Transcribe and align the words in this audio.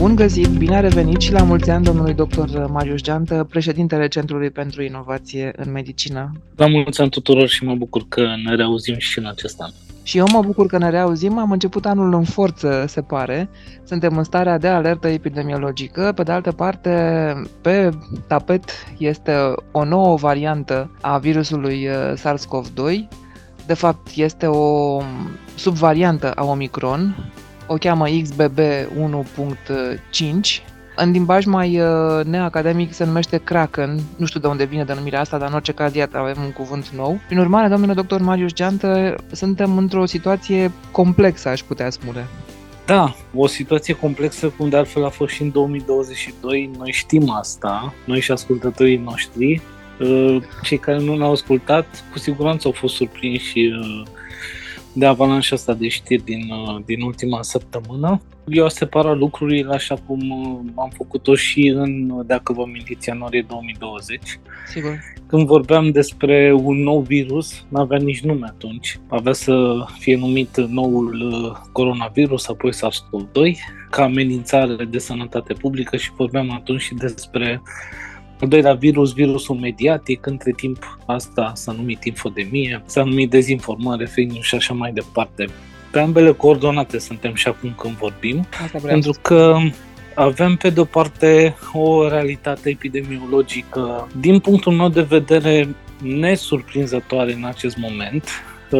Bun 0.00 0.14
găsit, 0.14 0.48
bine 0.48 0.76
a 0.76 0.80
revenit 0.80 1.20
și 1.20 1.32
la 1.32 1.42
mulți 1.42 1.70
ani 1.70 1.84
domnului 1.84 2.14
dr. 2.14 2.58
Marius 2.68 3.00
Geantă, 3.02 3.46
președintele 3.50 4.08
Centrului 4.08 4.50
pentru 4.50 4.82
Inovație 4.82 5.52
în 5.56 5.72
Medicină. 5.72 6.32
La 6.56 6.66
mulți 6.66 7.00
ani 7.00 7.10
tuturor 7.10 7.48
și 7.48 7.64
mă 7.64 7.74
bucur 7.74 8.04
că 8.08 8.26
ne 8.44 8.54
reauzim 8.54 8.94
și 8.98 9.18
în 9.18 9.26
acest 9.26 9.60
an. 9.60 9.70
Și 10.02 10.18
eu 10.18 10.26
mă 10.32 10.42
bucur 10.42 10.66
că 10.66 10.78
ne 10.78 10.90
reauzim, 10.90 11.38
am 11.38 11.50
început 11.50 11.86
anul 11.86 12.14
în 12.14 12.24
forță, 12.24 12.84
se 12.88 13.00
pare. 13.00 13.48
Suntem 13.84 14.16
în 14.16 14.24
starea 14.24 14.58
de 14.58 14.68
alertă 14.68 15.08
epidemiologică. 15.08 16.12
Pe 16.14 16.22
de 16.22 16.32
altă 16.32 16.52
parte, 16.52 16.90
pe 17.60 17.90
tapet 18.26 18.70
este 18.98 19.32
o 19.72 19.84
nouă 19.84 20.16
variantă 20.16 20.90
a 21.00 21.18
virusului 21.18 21.88
uh, 21.88 22.12
SARS-CoV-2. 22.14 23.08
De 23.66 23.74
fapt, 23.74 24.08
este 24.14 24.46
o 24.46 25.00
subvariantă 25.54 26.32
a 26.32 26.44
Omicron, 26.44 27.32
o 27.72 27.76
cheamă 27.76 28.06
XBB 28.22 28.58
1.5. 28.58 28.62
În 30.96 31.10
limbaj 31.10 31.44
mai 31.44 31.80
uh, 31.80 32.24
neacademic 32.24 32.92
se 32.92 33.04
numește 33.04 33.36
Kraken, 33.36 34.00
nu 34.16 34.26
știu 34.26 34.40
de 34.40 34.46
unde 34.46 34.64
vine 34.64 34.84
denumirea 34.84 35.20
asta, 35.20 35.38
dar 35.38 35.48
în 35.48 35.54
orice 35.54 35.72
caz 35.72 35.94
iată 35.94 36.18
avem 36.18 36.36
un 36.44 36.52
cuvânt 36.52 36.88
nou. 36.88 37.20
Prin 37.26 37.38
urmare, 37.38 37.68
domnule 37.68 37.92
doctor 37.92 38.20
Marius 38.20 38.52
Geantă, 38.52 39.16
suntem 39.32 39.76
într-o 39.76 40.06
situație 40.06 40.72
complexă, 40.90 41.48
aș 41.48 41.62
putea 41.62 41.90
spune. 41.90 42.26
Da, 42.86 43.14
o 43.34 43.46
situație 43.46 43.94
complexă, 43.94 44.48
cum 44.48 44.68
de 44.68 44.76
altfel 44.76 45.04
a 45.04 45.08
fost 45.08 45.32
și 45.32 45.42
în 45.42 45.50
2022, 45.50 46.70
noi 46.78 46.92
știm 46.92 47.30
asta, 47.30 47.94
noi 48.04 48.20
și 48.20 48.30
ascultătorii 48.30 48.96
noștri. 48.96 49.62
Uh, 50.00 50.36
cei 50.62 50.78
care 50.78 50.98
nu 50.98 51.16
ne-au 51.16 51.32
ascultat, 51.32 52.04
cu 52.12 52.18
siguranță 52.18 52.66
au 52.66 52.72
fost 52.72 52.94
surprinși 52.94 53.58
uh, 53.58 54.02
de 55.00 55.06
avalanșa 55.06 55.54
asta 55.54 55.74
de 55.74 55.88
știri 55.88 56.24
din, 56.24 56.50
uh, 56.50 56.82
din 56.84 57.02
ultima 57.02 57.42
săptămână. 57.42 58.20
Eu 58.46 58.62
am 58.62 58.68
separat 58.68 59.16
lucrurile 59.16 59.74
așa 59.74 59.94
cum 60.06 60.30
uh, 60.30 60.72
am 60.76 60.90
făcut-o 60.96 61.34
și 61.34 61.66
în, 61.66 62.22
dacă 62.26 62.52
vă 62.52 62.62
amintiți, 62.62 63.08
ianuarie 63.08 63.44
2020. 63.48 64.20
Sigur. 64.66 64.98
Când 65.26 65.46
vorbeam 65.46 65.90
despre 65.90 66.52
un 66.62 66.82
nou 66.82 67.00
virus, 67.00 67.64
nu 67.68 67.80
avea 67.80 67.98
nici 67.98 68.20
nume 68.20 68.46
atunci. 68.46 69.00
Avea 69.08 69.32
să 69.32 69.84
fie 69.98 70.16
numit 70.16 70.56
noul 70.56 71.32
uh, 71.32 71.68
coronavirus, 71.72 72.48
apoi 72.48 72.72
SARS-CoV-2, 72.72 73.56
ca 73.90 74.02
amenințare 74.02 74.84
de 74.84 74.98
sănătate 74.98 75.52
publică 75.52 75.96
și 75.96 76.10
vorbeam 76.16 76.50
atunci 76.50 76.80
și 76.80 76.94
despre 76.94 77.62
al 78.40 78.48
doilea 78.48 78.72
virus, 78.72 79.12
virusul 79.12 79.56
mediatic, 79.56 80.26
între 80.26 80.52
timp 80.56 80.98
asta 81.06 81.52
s-a 81.54 81.72
numit 81.72 82.04
infodemie, 82.04 82.82
s-a 82.86 83.04
numit 83.04 83.30
dezinformare, 83.30 84.04
fake 84.04 84.28
news 84.32 84.44
și 84.44 84.54
așa 84.54 84.74
mai 84.74 84.92
departe. 84.92 85.46
Pe 85.90 85.98
ambele 85.98 86.32
coordonate 86.32 86.98
suntem 86.98 87.34
și 87.34 87.48
acum 87.48 87.74
când 87.78 87.94
vorbim, 87.94 88.46
pentru 88.82 89.12
că 89.22 89.56
avem 90.14 90.56
pe 90.56 90.70
de-o 90.70 90.84
parte 90.84 91.56
o 91.72 92.08
realitate 92.08 92.70
epidemiologică 92.70 94.08
din 94.20 94.38
punctul 94.38 94.72
meu 94.72 94.88
de 94.88 95.02
vedere 95.02 95.68
nesurprinzătoare 96.02 97.32
în 97.32 97.44
acest 97.44 97.76
moment, 97.76 98.28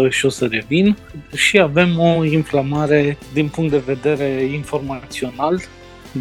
și 0.09 0.27
o 0.27 0.29
să 0.29 0.47
revin, 0.51 0.97
și 1.35 1.59
avem 1.59 1.99
o 1.99 2.25
inflamare 2.25 3.19
din 3.33 3.49
punct 3.49 3.71
de 3.71 3.83
vedere 3.87 4.43
informațional 4.53 5.61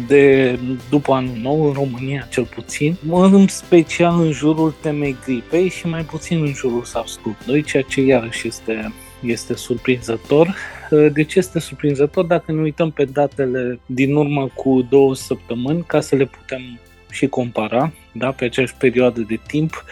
de 0.06 0.58
după 0.90 1.12
anul 1.12 1.36
nou, 1.42 1.66
în 1.66 1.72
România 1.72 2.26
cel 2.30 2.44
puțin, 2.44 2.96
în 3.10 3.46
special 3.46 4.20
în 4.20 4.32
jurul 4.32 4.74
temei 4.80 5.16
gripei 5.24 5.68
și 5.68 5.86
mai 5.86 6.02
puțin 6.02 6.42
în 6.42 6.52
jurul 6.52 6.84
SARS-CoV-2, 6.84 7.64
ceea 7.64 7.82
ce 7.82 8.00
iarăși 8.00 8.46
este, 8.46 8.92
este 9.20 9.54
surprinzător. 9.54 10.54
De 11.12 11.24
ce 11.24 11.38
este 11.38 11.60
surprinzător? 11.60 12.24
Dacă 12.24 12.52
ne 12.52 12.60
uităm 12.60 12.90
pe 12.90 13.04
datele 13.04 13.80
din 13.86 14.14
urmă 14.14 14.50
cu 14.54 14.86
două 14.88 15.14
săptămâni, 15.14 15.84
ca 15.86 16.00
să 16.00 16.16
le 16.16 16.24
putem 16.24 16.60
și 17.10 17.26
compara, 17.26 17.92
da, 18.12 18.30
pe 18.30 18.44
aceeași 18.44 18.74
perioadă 18.74 19.20
de 19.20 19.40
timp, 19.46 19.84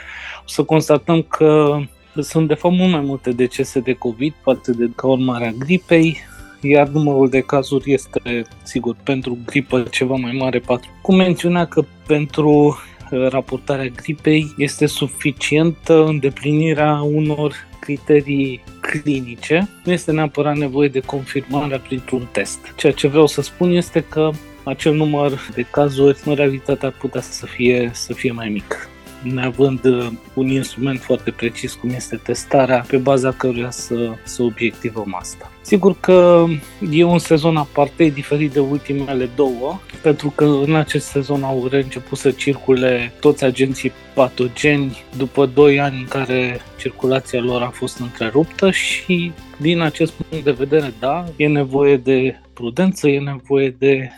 o 0.45 0.49
să 0.49 0.63
constatăm 0.63 1.23
că 1.23 1.79
sunt 2.21 2.49
de 2.49 2.55
fapt 2.55 2.75
mult 2.75 2.91
mai 2.91 3.01
multe 3.01 3.31
decese 3.31 3.81
de 3.81 3.93
COVID 3.93 4.35
față 4.43 4.73
de 4.73 4.91
ca 4.97 5.07
urmare 5.07 5.47
a 5.47 5.51
gripei, 5.51 6.19
iar 6.61 6.89
numărul 6.89 7.29
de 7.29 7.41
cazuri 7.41 7.93
este, 7.93 8.43
sigur, 8.63 8.97
pentru 9.03 9.39
gripă 9.47 9.83
ceva 9.91 10.15
mai 10.15 10.33
mare, 10.39 10.59
4. 10.59 10.91
Cum 11.03 11.17
menționa 11.17 11.67
că 11.67 11.85
pentru 12.07 12.79
uh, 13.11 13.29
raportarea 13.29 13.87
gripei 13.87 14.55
este 14.57 14.87
suficientă 14.87 16.05
îndeplinirea 16.05 17.01
unor 17.01 17.55
criterii 17.81 18.63
clinice, 18.81 19.69
nu 19.85 19.93
este 19.93 20.13
neapărat 20.13 20.57
nevoie 20.57 20.89
de 20.89 21.01
confirmarea 21.01 21.79
printr-un 21.79 22.29
test. 22.33 22.59
Ceea 22.77 22.93
ce 22.93 23.09
vreau 23.09 23.27
să 23.27 23.43
spun 23.43 23.71
este 23.71 24.05
că 24.09 24.31
acel 24.65 24.95
număr 24.95 25.33
de 25.55 25.63
cazuri 25.71 26.21
în 26.25 26.35
realitate 26.35 26.87
ar 26.87 26.95
putea 26.99 27.21
să 27.21 27.47
fie, 27.47 27.91
să 27.93 28.13
fie 28.13 28.33
mai 28.33 28.49
mic 28.49 28.89
neavând 29.33 29.85
uh, 29.85 30.07
un 30.35 30.49
instrument 30.49 31.01
foarte 31.01 31.31
precis 31.31 31.75
cum 31.75 31.91
este 31.91 32.17
testarea, 32.17 32.85
pe 32.89 32.97
baza 32.97 33.33
căruia 33.33 33.71
să, 33.71 34.13
să 34.25 34.43
obiectivăm 34.43 35.17
asta. 35.19 35.53
Sigur 35.61 35.97
că 36.01 36.45
e 36.91 37.05
un 37.05 37.19
sezon 37.19 37.57
aparte, 37.57 38.05
diferit 38.05 38.53
de 38.53 38.61
ultimele 38.61 39.31
două, 39.37 39.81
pentru 40.03 40.33
că 40.35 40.45
în 40.45 40.75
acest 40.75 41.07
sezon 41.07 41.43
au 41.43 41.69
început 41.71 42.19
să 42.19 42.31
circule 42.31 43.13
toți 43.21 43.45
agenții 43.45 43.93
patogeni 44.15 45.05
după 45.17 45.47
2 45.47 45.81
ani 45.81 45.99
în 45.99 46.07
care 46.07 46.61
circulația 46.79 47.41
lor 47.41 47.63
a 47.63 47.71
fost 47.71 47.99
întreruptă 47.99 48.71
și 48.71 49.33
din 49.57 49.81
acest 49.81 50.13
punct 50.13 50.45
de 50.45 50.51
vedere, 50.51 50.93
da, 50.99 51.25
e 51.37 51.47
nevoie 51.47 51.97
de 51.97 52.41
prudență, 52.53 53.09
e 53.09 53.19
nevoie 53.19 53.75
de 53.79 54.11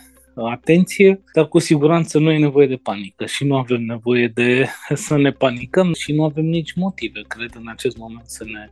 atenție, 0.47 1.23
dar 1.34 1.47
cu 1.47 1.59
siguranță 1.59 2.19
nu 2.19 2.31
e 2.31 2.39
nevoie 2.39 2.67
de 2.67 2.81
panică 2.83 3.27
și 3.27 3.45
nu 3.45 3.56
avem 3.56 3.83
nevoie 3.83 4.28
de 4.34 4.67
să 5.06 5.17
ne 5.17 5.31
panicăm 5.31 5.93
și 5.95 6.12
nu 6.12 6.25
avem 6.25 6.45
nici 6.45 6.73
motive, 6.73 7.21
cred, 7.28 7.51
în 7.55 7.69
acest 7.69 7.97
moment 7.97 8.27
să 8.27 8.45
ne, 8.45 8.71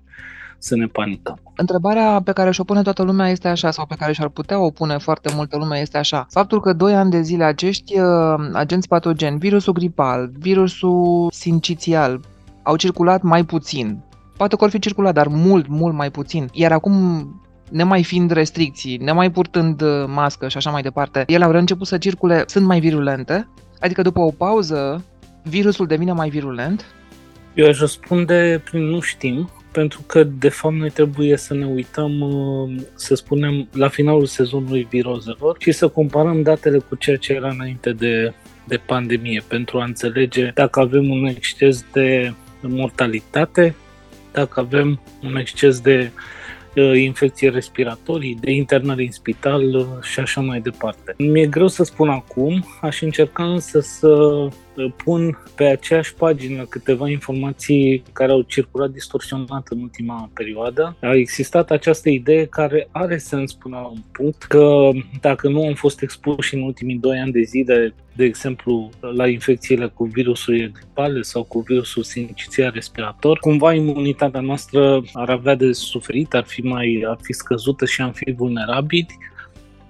să 0.58 0.76
ne 0.76 0.86
panicăm. 0.86 1.40
Întrebarea 1.56 2.20
pe 2.24 2.32
care 2.32 2.50
și-o 2.50 2.64
pune 2.64 2.82
toată 2.82 3.02
lumea 3.02 3.28
este 3.28 3.48
așa, 3.48 3.70
sau 3.70 3.86
pe 3.86 3.94
care 3.98 4.12
și-ar 4.12 4.28
putea 4.28 4.60
o 4.60 4.70
pune 4.70 4.98
foarte 4.98 5.32
multă 5.34 5.56
lume 5.56 5.78
este 5.78 5.98
așa. 5.98 6.26
Faptul 6.30 6.60
că 6.60 6.72
2 6.72 6.94
ani 6.94 7.10
de 7.10 7.20
zile 7.20 7.44
acești 7.44 7.98
uh, 7.98 8.04
agenți 8.52 8.88
patogeni, 8.88 9.38
virusul 9.38 9.72
gripal, 9.72 10.30
virusul 10.38 11.28
sincițial, 11.30 12.20
au 12.62 12.76
circulat 12.76 13.22
mai 13.22 13.44
puțin. 13.44 14.02
Poate 14.36 14.56
că 14.56 14.64
ar 14.64 14.70
fi 14.70 14.78
circulat, 14.78 15.14
dar 15.14 15.26
mult, 15.26 15.66
mult 15.68 15.94
mai 15.94 16.10
puțin. 16.10 16.48
Iar 16.52 16.72
acum 16.72 16.92
nemai 17.70 18.02
fiind 18.02 18.30
restricții, 18.30 18.96
nemai 18.96 19.30
purtând 19.30 19.80
uh, 19.80 20.04
mască 20.06 20.48
și 20.48 20.56
așa 20.56 20.70
mai 20.70 20.82
departe, 20.82 21.24
ele 21.26 21.44
au 21.44 21.50
început 21.50 21.86
să 21.86 21.98
circule, 21.98 22.44
sunt 22.46 22.66
mai 22.66 22.80
virulente, 22.80 23.48
adică 23.80 24.02
după 24.02 24.20
o 24.20 24.30
pauză, 24.30 25.04
virusul 25.42 25.86
devine 25.86 26.12
mai 26.12 26.28
virulent? 26.28 26.84
Eu 27.54 27.66
aș 27.66 27.78
răspunde 27.78 28.62
prin 28.64 28.82
nu 28.82 29.00
știm, 29.00 29.50
pentru 29.72 30.00
că 30.06 30.24
de 30.24 30.48
fapt 30.48 30.74
noi 30.74 30.90
trebuie 30.90 31.36
să 31.36 31.54
ne 31.54 31.66
uităm, 31.66 32.20
uh, 32.20 32.80
să 32.94 33.14
spunem, 33.14 33.68
la 33.72 33.88
finalul 33.88 34.26
sezonului 34.26 34.86
virozelor 34.90 35.56
și 35.58 35.72
să 35.72 35.88
comparăm 35.88 36.42
datele 36.42 36.78
cu 36.78 36.94
ceea 36.94 37.16
ce 37.16 37.32
era 37.32 37.48
înainte 37.48 37.92
de, 37.92 38.32
de 38.64 38.76
pandemie, 38.76 39.42
pentru 39.48 39.78
a 39.78 39.84
înțelege 39.84 40.50
dacă 40.54 40.80
avem 40.80 41.10
un 41.10 41.24
exces 41.24 41.84
de 41.92 42.32
mortalitate, 42.60 43.74
dacă 44.32 44.60
avem 44.60 45.00
un 45.22 45.36
exces 45.36 45.80
de 45.80 46.10
infecții 46.80 47.50
respiratorii, 47.50 48.38
de 48.40 48.50
internări 48.50 49.04
în 49.04 49.10
spital 49.10 49.74
uh, 49.74 49.86
și 50.02 50.20
așa 50.20 50.40
mai 50.40 50.60
departe. 50.60 51.14
Mi-e 51.18 51.46
greu 51.46 51.68
să 51.68 51.84
spun 51.84 52.08
acum, 52.08 52.64
aș 52.80 53.02
încerca 53.02 53.44
însă 53.44 53.80
să 53.80 54.08
uh, 54.08 54.52
pun 55.04 55.38
pe 55.54 55.64
aceeași 55.64 56.14
pagină 56.14 56.64
câteva 56.64 57.08
informații 57.08 58.02
care 58.12 58.32
au 58.32 58.40
circulat 58.40 58.90
distorsionat 58.90 59.66
în 59.68 59.80
ultima 59.80 60.30
perioadă. 60.34 60.96
A 61.00 61.14
existat 61.14 61.70
această 61.70 62.08
idee 62.08 62.46
care 62.46 62.88
are 62.92 63.16
sens 63.16 63.52
până 63.52 63.76
la 63.76 63.86
un 63.86 64.02
punct 64.12 64.42
că 64.42 64.90
dacă 65.20 65.48
nu 65.48 65.66
am 65.66 65.74
fost 65.74 66.02
expuși 66.02 66.54
în 66.54 66.62
ultimii 66.62 66.96
2 66.96 67.18
ani 67.18 67.32
de 67.32 67.42
zile 67.42 67.94
de 68.18 68.24
exemplu, 68.24 68.90
la 69.00 69.28
infecțiile 69.28 69.86
cu 69.86 70.04
virusul 70.04 70.70
gripale 70.72 71.22
sau 71.22 71.42
cu 71.42 71.60
virusul 71.60 72.02
sincițial 72.02 72.70
respirator, 72.74 73.38
cumva 73.38 73.72
imunitatea 73.72 74.40
noastră 74.40 75.02
ar 75.12 75.30
avea 75.30 75.54
de 75.54 75.72
suferit, 75.72 76.34
ar 76.34 76.44
fi 76.44 76.60
mai 76.60 77.04
ar 77.08 77.18
fi 77.22 77.32
scăzută 77.32 77.84
și 77.84 78.00
am 78.00 78.12
fi 78.12 78.32
vulnerabili. 78.32 79.18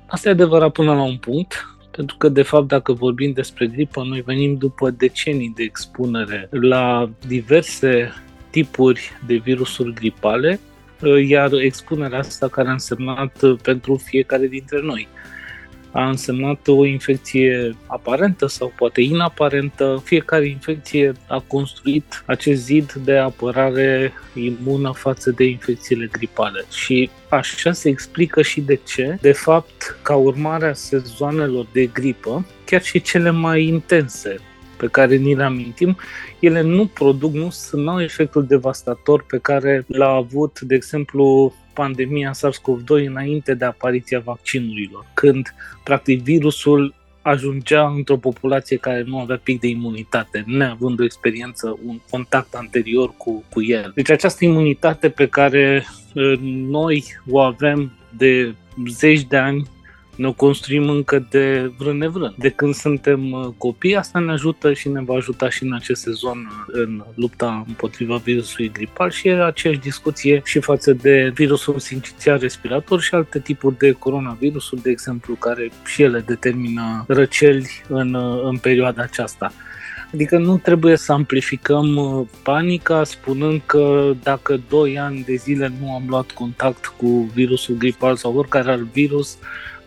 Asta 0.06 0.28
e 0.28 0.32
adevărat 0.32 0.72
până 0.72 0.94
la 0.94 1.02
un 1.02 1.16
punct, 1.16 1.77
pentru 1.98 2.16
că, 2.16 2.28
de 2.28 2.42
fapt, 2.42 2.68
dacă 2.68 2.92
vorbim 2.92 3.32
despre 3.32 3.66
gripă, 3.66 4.02
noi 4.02 4.20
venim 4.20 4.56
după 4.56 4.90
decenii 4.90 5.52
de 5.56 5.62
expunere 5.62 6.48
la 6.50 7.10
diverse 7.26 8.12
tipuri 8.50 9.10
de 9.26 9.34
virusuri 9.34 9.94
gripale, 9.94 10.60
iar 11.26 11.52
expunerea 11.52 12.18
asta 12.18 12.48
care 12.48 12.68
a 12.68 12.72
însemnat 12.72 13.40
pentru 13.62 13.96
fiecare 13.96 14.46
dintre 14.46 14.80
noi 14.82 15.08
a 15.98 16.08
însemnat 16.08 16.68
o 16.68 16.84
infecție 16.84 17.76
aparentă 17.86 18.46
sau 18.46 18.72
poate 18.76 19.00
inaparentă. 19.00 20.02
Fiecare 20.04 20.46
infecție 20.46 21.12
a 21.26 21.44
construit 21.46 22.22
acest 22.26 22.64
zid 22.64 22.92
de 22.92 23.16
apărare 23.16 24.12
imună 24.34 24.92
față 24.92 25.30
de 25.30 25.44
infecțiile 25.44 26.08
gripale 26.12 26.64
și 26.70 27.10
așa 27.28 27.72
se 27.72 27.88
explică 27.88 28.42
și 28.42 28.60
de 28.60 28.80
ce. 28.86 29.18
De 29.20 29.32
fapt, 29.32 29.98
ca 30.02 30.14
urmare 30.14 30.68
a 30.68 30.72
sezoanelor 30.72 31.66
de 31.72 31.86
gripă, 31.86 32.46
chiar 32.64 32.82
și 32.82 33.00
cele 33.00 33.30
mai 33.30 33.64
intense 33.64 34.36
pe 34.76 34.86
care 34.86 35.16
ni 35.16 35.34
le 35.34 35.42
amintim, 35.42 35.96
ele 36.40 36.60
nu 36.60 36.86
produc, 36.86 37.32
nu, 37.32 37.54
nu 37.72 37.90
au 37.90 38.02
efectul 38.02 38.46
devastator 38.46 39.24
pe 39.28 39.38
care 39.38 39.84
l-a 39.86 40.10
avut, 40.10 40.60
de 40.60 40.74
exemplu, 40.74 41.54
pandemia 41.80 42.32
SARS-CoV-2 42.32 43.06
înainte 43.06 43.54
de 43.54 43.64
apariția 43.64 44.20
vaccinurilor, 44.24 45.04
când 45.14 45.54
practic 45.84 46.22
virusul 46.22 46.94
ajungea 47.22 47.88
într-o 47.88 48.16
populație 48.16 48.76
care 48.76 49.02
nu 49.06 49.18
avea 49.18 49.40
pic 49.42 49.60
de 49.60 49.66
imunitate, 49.66 50.44
neavând 50.46 51.00
o 51.00 51.04
experiență, 51.04 51.78
un 51.86 51.98
contact 52.10 52.54
anterior 52.54 53.14
cu, 53.16 53.44
cu 53.50 53.62
el. 53.62 53.92
Deci 53.94 54.10
această 54.10 54.44
imunitate 54.44 55.08
pe 55.08 55.26
care 55.26 55.84
uh, 56.14 56.38
noi 56.68 57.04
o 57.30 57.38
avem 57.38 57.92
de 58.16 58.54
zeci 58.88 59.22
de 59.22 59.36
ani 59.36 59.68
ne 60.18 60.32
construim 60.32 60.88
încă 60.88 61.26
de 61.30 61.72
vrând 61.76 62.00
nevrând. 62.00 62.34
De 62.36 62.48
când 62.48 62.74
suntem 62.74 63.30
uh, 63.32 63.48
copii, 63.58 63.96
asta 63.96 64.18
ne 64.18 64.32
ajută 64.32 64.72
și 64.72 64.88
ne 64.88 65.02
va 65.02 65.14
ajuta 65.14 65.48
și 65.50 65.62
în 65.62 65.72
acest 65.74 66.00
sezon 66.00 66.38
uh, 66.38 66.80
în 66.80 67.04
lupta 67.14 67.64
împotriva 67.66 68.16
virusului 68.16 68.70
gripal 68.72 69.10
și 69.10 69.28
e 69.28 69.42
aceeași 69.42 69.80
discuție 69.80 70.40
și 70.44 70.60
față 70.60 70.92
de 70.92 71.30
virusul 71.34 71.78
sincițial 71.78 72.38
respirator 72.38 73.00
și 73.00 73.14
alte 73.14 73.38
tipuri 73.38 73.78
de 73.78 73.92
coronavirusuri, 73.92 74.82
de 74.82 74.90
exemplu, 74.90 75.34
care 75.34 75.70
și 75.84 76.02
ele 76.02 76.20
determină 76.26 77.04
răceli 77.08 77.68
în, 77.88 78.14
uh, 78.14 78.40
în 78.44 78.56
perioada 78.56 79.02
aceasta. 79.02 79.52
Adică 80.12 80.38
nu 80.38 80.58
trebuie 80.58 80.96
să 80.96 81.12
amplificăm 81.12 81.86
panica 82.42 83.04
spunând 83.04 83.60
că 83.66 84.12
dacă 84.22 84.60
2 84.68 84.98
ani 84.98 85.22
de 85.26 85.34
zile 85.34 85.72
nu 85.80 85.94
am 85.94 86.02
luat 86.08 86.30
contact 86.30 86.86
cu 86.86 87.30
virusul 87.34 87.74
gripal 87.74 88.16
sau 88.16 88.36
oricare 88.36 88.70
alt 88.70 88.92
virus, 88.92 89.38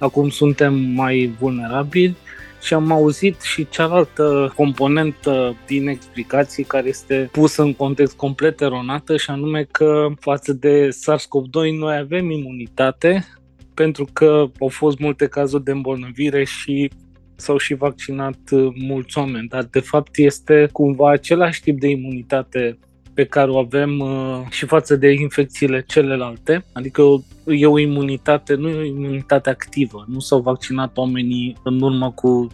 acum 0.02 0.30
suntem 0.30 0.74
mai 0.74 1.36
vulnerabili 1.40 2.16
și 2.62 2.74
am 2.74 2.92
auzit 2.92 3.42
și 3.42 3.70
cealaltă 3.70 4.54
componentă 4.56 5.56
din 5.66 5.88
explicații 5.88 6.64
care 6.64 6.88
este 6.88 7.30
pusă 7.32 7.62
în 7.62 7.74
context 7.74 8.16
complet 8.16 8.62
eronată 8.62 9.18
și 9.18 9.30
anume 9.30 9.68
că 9.72 10.08
față 10.20 10.54
de 10.54 10.90
SARS-CoV-2 10.90 11.78
noi 11.78 11.98
avem 11.98 12.30
imunitate 12.30 13.26
pentru 13.74 14.08
că 14.14 14.46
au 14.60 14.68
fost 14.68 15.00
multe 15.00 15.28
cazuri 15.28 15.64
de 15.64 15.72
îmbolnăvire 15.72 16.44
și 16.44 16.90
s-au 17.36 17.58
și 17.58 17.74
vaccinat 17.74 18.40
mulți 18.76 19.18
oameni, 19.18 19.48
dar 19.48 19.64
de 19.64 19.80
fapt 19.80 20.18
este 20.18 20.70
cumva 20.72 21.12
același 21.12 21.62
tip 21.62 21.80
de 21.80 21.88
imunitate 21.88 22.80
pe 23.14 23.26
care 23.26 23.52
o 23.52 23.58
avem 23.58 24.00
uh, 24.00 24.42
și 24.50 24.66
față 24.66 24.96
de 24.96 25.12
infecțiile 25.12 25.84
celelalte, 25.88 26.66
adică 26.74 27.02
e 27.46 27.66
o 27.66 27.80
imunitate, 27.80 28.56
nu 28.56 28.70
e 28.70 28.80
o 28.80 28.84
imunitate 28.84 29.50
activă. 29.50 30.06
Nu 30.08 30.20
s-au 30.20 30.40
vaccinat 30.40 30.98
oamenii 30.98 31.58
în 31.64 31.82
urmă 31.82 32.12
cu 32.12 32.48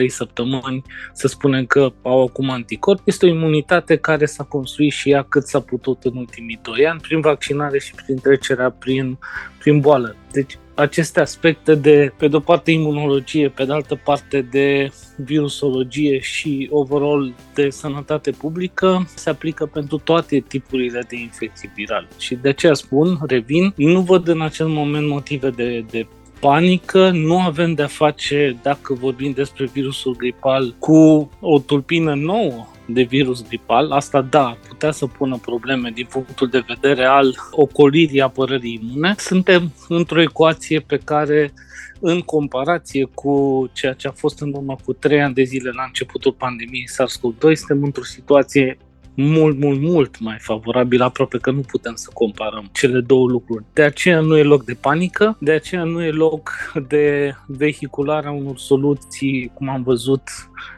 2-3 0.00 0.06
săptămâni 0.06 0.82
să 1.12 1.28
spunem 1.28 1.64
că 1.66 1.92
au 2.02 2.22
acum 2.22 2.50
anticorp. 2.50 3.00
Este 3.04 3.26
o 3.26 3.28
imunitate 3.28 3.96
care 3.96 4.26
s-a 4.26 4.44
construit 4.44 4.92
și 4.92 5.10
ea 5.10 5.22
cât 5.22 5.46
s-a 5.46 5.60
putut 5.60 6.02
în 6.02 6.16
ultimii 6.16 6.60
2 6.62 6.86
ani 6.86 7.00
prin 7.00 7.20
vaccinare 7.20 7.78
și 7.78 7.94
prin 7.94 8.16
trecerea 8.16 8.70
prin, 8.70 9.18
prin 9.58 9.80
boală. 9.80 10.16
Deci 10.32 10.58
aceste 10.74 11.20
aspecte 11.20 11.74
de, 11.74 12.12
pe 12.16 12.28
de 12.28 12.36
o 12.36 12.40
parte, 12.40 12.70
imunologie, 12.70 13.48
pe 13.48 13.64
de 13.64 13.72
altă 13.72 14.00
parte 14.04 14.40
de 14.50 14.90
virusologie 15.16 16.18
și 16.20 16.68
overall 16.70 17.34
de 17.54 17.70
sănătate 17.70 18.30
publică 18.30 19.08
se 19.14 19.30
aplică 19.30 19.66
pentru 19.66 19.98
toate 19.98 20.38
tipurile 20.38 21.04
de 21.08 21.16
infecții 21.16 21.70
virale. 21.74 22.08
Și 22.18 22.34
de 22.34 22.48
aceea 22.48 22.74
spun, 22.74 23.18
revin, 23.26 23.72
nu 23.76 24.00
văd 24.00 24.28
în 24.28 24.40
acel 24.40 24.66
moment 24.66 25.08
motive 25.08 25.50
de, 25.50 25.84
de 25.90 26.06
panică, 26.40 27.10
nu 27.10 27.40
avem 27.40 27.74
de-a 27.74 27.86
face, 27.86 28.58
dacă 28.62 28.94
vorbim 28.94 29.32
despre 29.32 29.64
virusul 29.72 30.16
gripal, 30.16 30.74
cu 30.78 31.30
o 31.40 31.58
tulpină 31.58 32.14
nouă 32.14 32.66
de 32.86 33.02
virus 33.02 33.46
gripal, 33.48 33.90
asta 33.90 34.22
da, 34.22 34.58
putea 34.68 34.90
să 34.90 35.06
pună 35.06 35.36
probleme 35.36 35.90
din 35.90 36.06
punctul 36.10 36.48
de 36.48 36.64
vedere 36.66 37.04
al 37.04 37.34
ocolirii 37.50 38.20
apărării 38.20 38.80
imune. 38.82 39.14
Suntem 39.18 39.72
într-o 39.88 40.20
ecuație 40.20 40.80
pe 40.80 41.00
care 41.04 41.52
în 42.00 42.20
comparație 42.20 43.08
cu 43.14 43.64
ceea 43.72 43.92
ce 43.92 44.08
a 44.08 44.12
fost 44.12 44.40
în 44.40 44.52
urmă 44.54 44.76
cu 44.84 44.92
trei 44.92 45.22
ani 45.22 45.34
de 45.34 45.42
zile 45.42 45.70
la 45.70 45.82
începutul 45.82 46.32
pandemiei 46.32 46.88
SARS-CoV-2, 46.88 47.54
suntem 47.54 47.82
într-o 47.82 48.04
situație 48.04 48.78
mult, 49.14 49.58
mult, 49.58 49.80
mult 49.80 50.20
mai 50.20 50.36
favorabil, 50.40 51.02
aproape 51.02 51.38
că 51.38 51.50
nu 51.50 51.60
putem 51.60 51.94
să 51.94 52.10
comparăm 52.14 52.68
cele 52.72 53.00
două 53.00 53.28
lucruri. 53.28 53.64
De 53.72 53.82
aceea 53.82 54.20
nu 54.20 54.36
e 54.36 54.42
loc 54.42 54.64
de 54.64 54.74
panică, 54.74 55.36
de 55.40 55.52
aceea 55.52 55.84
nu 55.84 56.02
e 56.04 56.10
loc 56.10 56.50
de 56.88 57.34
vehicularea 57.46 58.30
unor 58.30 58.58
soluții, 58.58 59.50
cum 59.54 59.68
am 59.68 59.82
văzut, 59.82 60.22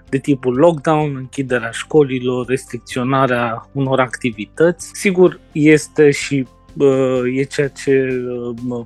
de 0.09 0.19
tipul 0.19 0.55
lockdown, 0.55 1.17
închiderea 1.17 1.71
școlilor, 1.71 2.47
restricționarea 2.47 3.69
unor 3.73 4.00
activități. 4.00 4.91
Sigur, 4.93 5.41
este 5.53 6.11
și 6.11 6.47
e 7.34 7.43
ceea 7.43 7.69
ce 7.69 8.25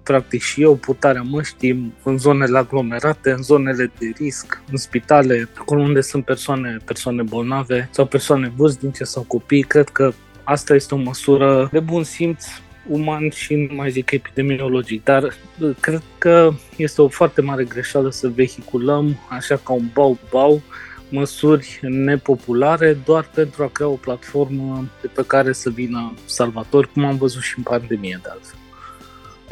practic 0.02 0.42
și 0.42 0.62
eu, 0.62 0.74
purtarea 0.76 1.22
măștii 1.22 1.92
în 2.02 2.18
zonele 2.18 2.58
aglomerate, 2.58 3.30
în 3.30 3.42
zonele 3.42 3.90
de 3.98 4.12
risc, 4.16 4.62
în 4.70 4.76
spitale, 4.76 5.48
acolo 5.58 5.82
unde 5.82 6.00
sunt 6.00 6.24
persoane, 6.24 6.76
persoane 6.84 7.22
bolnave 7.22 7.88
sau 7.92 8.06
persoane 8.06 8.52
vârstnice 8.56 9.04
sau 9.04 9.22
copii. 9.22 9.62
Cred 9.62 9.88
că 9.88 10.12
asta 10.44 10.74
este 10.74 10.94
o 10.94 10.98
măsură 10.98 11.68
de 11.72 11.80
bun 11.80 12.04
simț 12.04 12.44
uman 12.88 13.30
și 13.30 13.54
nu 13.54 13.74
mai 13.74 13.90
zic 13.90 14.10
epidemiologic, 14.10 15.04
dar 15.04 15.34
cred 15.80 16.02
că 16.18 16.50
este 16.76 17.02
o 17.02 17.08
foarte 17.08 17.40
mare 17.40 17.64
greșeală 17.64 18.10
să 18.10 18.28
vehiculăm 18.28 19.16
așa 19.28 19.60
ca 19.64 19.72
un 19.72 19.84
bau-bau 19.92 20.62
măsuri 21.10 21.78
nepopulare 21.82 22.98
doar 23.04 23.30
pentru 23.34 23.62
a 23.62 23.68
crea 23.68 23.88
o 23.88 23.94
platformă 23.94 24.84
de 25.00 25.06
pe 25.06 25.24
care 25.26 25.52
să 25.52 25.70
vină 25.70 26.12
salvatori, 26.24 26.92
cum 26.92 27.04
am 27.04 27.16
văzut 27.16 27.42
și 27.42 27.54
în 27.56 27.62
pandemie 27.62 28.20
de 28.22 28.28
altfel. 28.30 28.58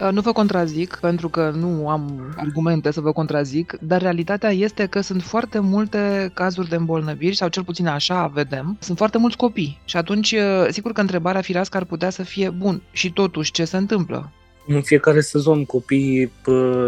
Uh, 0.00 0.08
nu 0.12 0.20
vă 0.20 0.32
contrazic, 0.32 0.98
pentru 1.00 1.28
că 1.28 1.52
nu 1.56 1.88
am 1.88 2.32
argumente 2.36 2.90
să 2.90 3.00
vă 3.00 3.12
contrazic, 3.12 3.76
dar 3.80 4.00
realitatea 4.00 4.50
este 4.50 4.86
că 4.86 5.00
sunt 5.00 5.22
foarte 5.22 5.58
multe 5.58 6.30
cazuri 6.34 6.68
de 6.68 6.76
îmbolnăviri, 6.76 7.36
sau 7.36 7.48
cel 7.48 7.64
puțin 7.64 7.86
așa 7.86 8.26
vedem, 8.26 8.76
sunt 8.80 8.96
foarte 8.96 9.18
mulți 9.18 9.36
copii. 9.36 9.80
Și 9.84 9.96
atunci, 9.96 10.32
uh, 10.32 10.66
sigur 10.70 10.92
că 10.92 11.00
întrebarea 11.00 11.40
firească 11.40 11.76
ar 11.76 11.84
putea 11.84 12.10
să 12.10 12.22
fie, 12.22 12.50
bun, 12.50 12.82
și 12.90 13.12
totuși 13.12 13.52
ce 13.52 13.64
se 13.64 13.76
întâmplă? 13.76 14.30
În 14.66 14.82
fiecare 14.82 15.20
sezon 15.20 15.64
copiii 15.64 16.32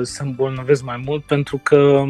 se 0.03 0.23
îmbolnăvesc 0.23 0.83
mai 0.83 1.03
mult 1.05 1.25
pentru 1.25 1.61
că, 1.63 2.05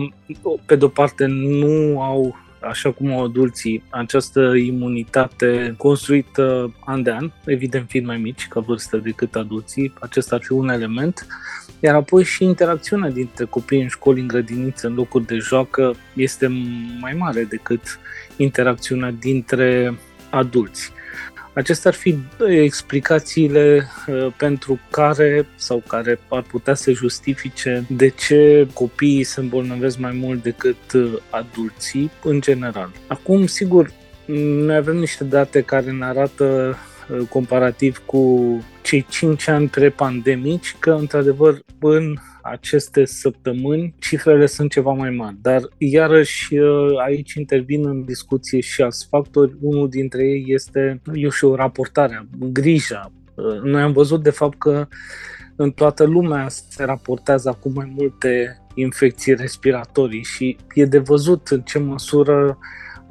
pe 0.67 0.76
de-o 0.76 0.88
parte, 0.88 1.26
nu 1.26 2.00
au 2.00 2.37
așa 2.61 2.90
cum 2.90 3.12
au 3.12 3.25
adulții, 3.25 3.83
această 3.88 4.40
imunitate 4.57 5.75
construită 5.79 6.75
an 6.85 7.02
de 7.02 7.11
an, 7.11 7.31
evident 7.45 7.88
fiind 7.88 8.07
mai 8.07 8.17
mici 8.17 8.49
ca 8.49 8.61
vârstă 8.61 8.97
decât 8.97 9.35
adulții, 9.35 9.93
acesta 10.00 10.35
ar 10.35 10.43
fi 10.43 10.52
un 10.52 10.69
element, 10.69 11.26
iar 11.81 11.95
apoi 11.95 12.25
și 12.25 12.45
interacțiunea 12.45 13.11
dintre 13.11 13.45
copii 13.45 13.83
în 13.83 13.88
școli, 13.88 14.21
în 14.21 14.26
grădinițe, 14.26 14.87
în 14.87 14.95
locuri 14.95 15.26
de 15.26 15.37
joacă 15.37 15.95
este 16.14 16.47
mai 17.00 17.12
mare 17.12 17.45
decât 17.45 17.99
interacțiunea 18.37 19.11
dintre 19.11 19.99
adulți. 20.31 20.93
Acestea 21.52 21.90
ar 21.90 21.97
fi 21.97 22.19
explicațiile 22.49 23.87
uh, 24.07 24.33
pentru 24.37 24.80
care 24.90 25.47
sau 25.57 25.83
care 25.87 26.21
ar 26.28 26.42
putea 26.42 26.75
să 26.75 26.92
justifice 26.92 27.85
de 27.88 28.09
ce 28.09 28.69
copiii 28.75 29.23
se 29.25 29.40
îmbolnăvesc 29.40 29.99
mai 29.99 30.12
mult 30.12 30.42
decât 30.42 30.92
uh, 30.95 31.12
adulții 31.30 32.11
în 32.25 32.40
general. 32.40 32.90
Acum, 33.07 33.47
sigur, 33.47 33.92
noi 34.64 34.76
avem 34.76 34.97
niște 34.97 35.25
date 35.25 35.61
care 35.62 35.90
ne 35.90 36.04
arată 36.04 36.45
uh, 36.45 36.90
comparativ 37.29 38.02
cu 38.07 38.57
cei 38.83 39.07
5 39.09 39.49
ani 39.49 39.69
pre-pandemici 39.69 40.76
că, 40.79 40.90
într-adevăr, 40.90 41.59
în 41.81 42.14
aceste 42.43 43.05
săptămâni 43.05 43.95
cifrele 43.99 44.47
sunt 44.47 44.71
ceva 44.71 44.93
mai 44.93 45.11
mari. 45.11 45.37
Dar, 45.43 45.61
iarăși, 45.79 46.55
aici 47.05 47.33
intervin 47.33 47.87
în 47.87 48.05
discuție 48.05 48.61
și 48.61 48.83
alți 48.83 49.07
factori. 49.11 49.57
Unul 49.61 49.88
dintre 49.88 50.23
ei 50.23 50.45
este, 50.47 51.00
eu 51.14 51.31
știu, 51.31 51.55
raportarea, 51.55 52.26
grija. 52.38 53.12
Noi 53.62 53.83
am 53.83 53.93
văzut, 53.93 54.23
de 54.23 54.31
fapt, 54.31 54.59
că 54.59 54.87
în 55.57 55.71
toată 55.71 56.05
lumea 56.05 56.49
se 56.49 56.85
raportează 56.85 57.49
acum 57.49 57.73
mai 57.75 57.93
multe 57.97 58.61
infecții 58.75 59.35
respiratorii 59.35 60.23
și 60.23 60.57
e 60.75 60.85
de 60.85 60.99
văzut 60.99 61.49
în 61.49 61.61
ce 61.61 61.79
măsură 61.79 62.59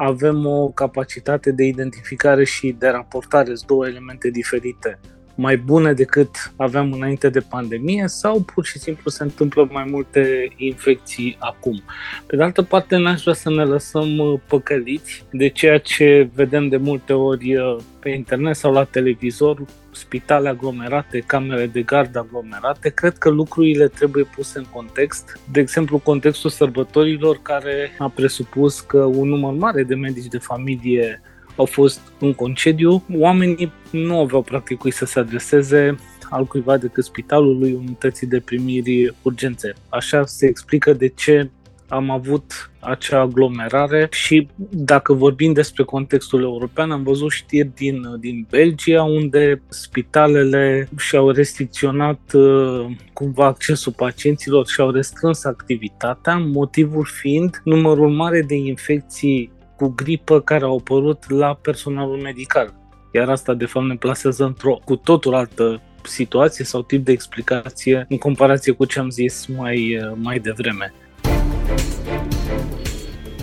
avem 0.01 0.45
o 0.45 0.69
capacitate 0.69 1.51
de 1.51 1.63
identificare 1.63 2.43
și 2.43 2.75
de 2.79 2.87
raportare, 2.87 3.55
sunt 3.55 3.67
două 3.67 3.87
elemente 3.87 4.29
diferite 4.29 4.99
mai 5.39 5.57
bune 5.57 5.93
decât 5.93 6.53
aveam 6.55 6.91
înainte 6.91 7.29
de 7.29 7.39
pandemie 7.39 8.03
sau 8.07 8.41
pur 8.41 8.65
și 8.65 8.79
simplu 8.79 9.09
se 9.09 9.23
întâmplă 9.23 9.67
mai 9.71 9.87
multe 9.89 10.47
infecții 10.55 11.35
acum. 11.39 11.81
Pe 12.25 12.35
de 12.35 12.43
altă 12.43 12.61
parte, 12.61 12.97
n-aș 12.97 13.21
vrea 13.21 13.33
să 13.33 13.49
ne 13.49 13.63
lăsăm 13.63 14.17
uh, 14.17 14.39
păcăliți 14.47 15.25
de 15.31 15.49
ceea 15.49 15.77
ce 15.77 16.29
vedem 16.33 16.67
de 16.67 16.77
multe 16.77 17.13
ori 17.13 17.55
uh, 17.55 17.77
pe 17.99 18.09
internet 18.09 18.55
sau 18.55 18.73
la 18.73 18.83
televizor, 18.83 19.65
spitale 19.91 20.49
aglomerate, 20.49 21.19
camere 21.19 21.65
de 21.65 21.81
gardă 21.81 22.19
aglomerate, 22.19 22.89
cred 22.89 23.17
că 23.17 23.29
lucrurile 23.29 23.87
trebuie 23.87 24.23
puse 24.23 24.57
în 24.57 24.65
context. 24.73 25.39
De 25.51 25.59
exemplu, 25.59 25.97
contextul 25.97 26.49
sărbătorilor 26.49 27.39
care 27.41 27.95
a 27.97 28.09
presupus 28.15 28.79
că 28.79 28.97
un 28.97 29.27
număr 29.27 29.53
mare 29.53 29.83
de 29.83 29.95
medici 29.95 30.27
de 30.27 30.37
familie 30.37 31.21
au 31.59 31.65
fost 31.65 32.01
în 32.19 32.33
concediu, 32.33 33.03
oamenii 33.13 33.71
nu 33.91 34.19
aveau 34.19 34.41
practic 34.41 34.77
cui 34.77 34.91
să 34.91 35.05
se 35.05 35.19
adreseze 35.19 35.95
altcuiva 36.29 36.77
decât 36.77 37.03
spitalului 37.03 37.73
unității 37.73 38.27
de 38.27 38.39
primiri 38.39 39.15
urgențe. 39.21 39.73
Așa 39.89 40.25
se 40.25 40.45
explică 40.47 40.93
de 40.93 41.07
ce 41.07 41.49
am 41.87 42.09
avut 42.09 42.71
acea 42.79 43.19
aglomerare 43.19 44.07
și 44.11 44.47
dacă 44.69 45.13
vorbim 45.13 45.53
despre 45.53 45.83
contextul 45.83 46.41
european, 46.41 46.91
am 46.91 47.03
văzut 47.03 47.31
știri 47.31 47.71
din, 47.75 48.01
din 48.19 48.47
Belgia 48.49 49.03
unde 49.03 49.61
spitalele 49.67 50.89
și-au 50.97 51.29
restricționat 51.29 52.19
uh, 52.33 52.85
cumva 53.13 53.45
accesul 53.45 53.93
pacienților 53.95 54.67
și-au 54.67 54.91
restrâns 54.91 55.43
activitatea, 55.43 56.37
motivul 56.37 57.05
fiind 57.05 57.61
numărul 57.63 58.09
mare 58.09 58.41
de 58.41 58.55
infecții 58.55 59.51
cu 59.79 59.93
gripă 59.95 60.41
care 60.41 60.63
au 60.63 60.77
apărut 60.77 61.29
la 61.29 61.53
personalul 61.61 62.17
medical. 62.17 62.73
Iar 63.11 63.29
asta, 63.29 63.53
de 63.53 63.65
fapt, 63.65 63.85
ne 63.85 63.95
plasează 63.95 64.43
într-o 64.43 64.79
cu 64.85 64.95
totul 64.95 65.33
altă 65.33 65.81
situație 66.03 66.65
sau 66.65 66.81
tip 66.81 67.05
de 67.05 67.11
explicație 67.11 68.05
în 68.09 68.17
comparație 68.17 68.71
cu 68.71 68.85
ce 68.85 68.99
am 68.99 69.09
zis 69.09 69.45
mai, 69.45 69.99
mai 70.15 70.39
devreme. 70.39 70.93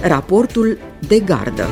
Raportul 0.02 0.78
de 1.09 1.21
gardă 1.21 1.66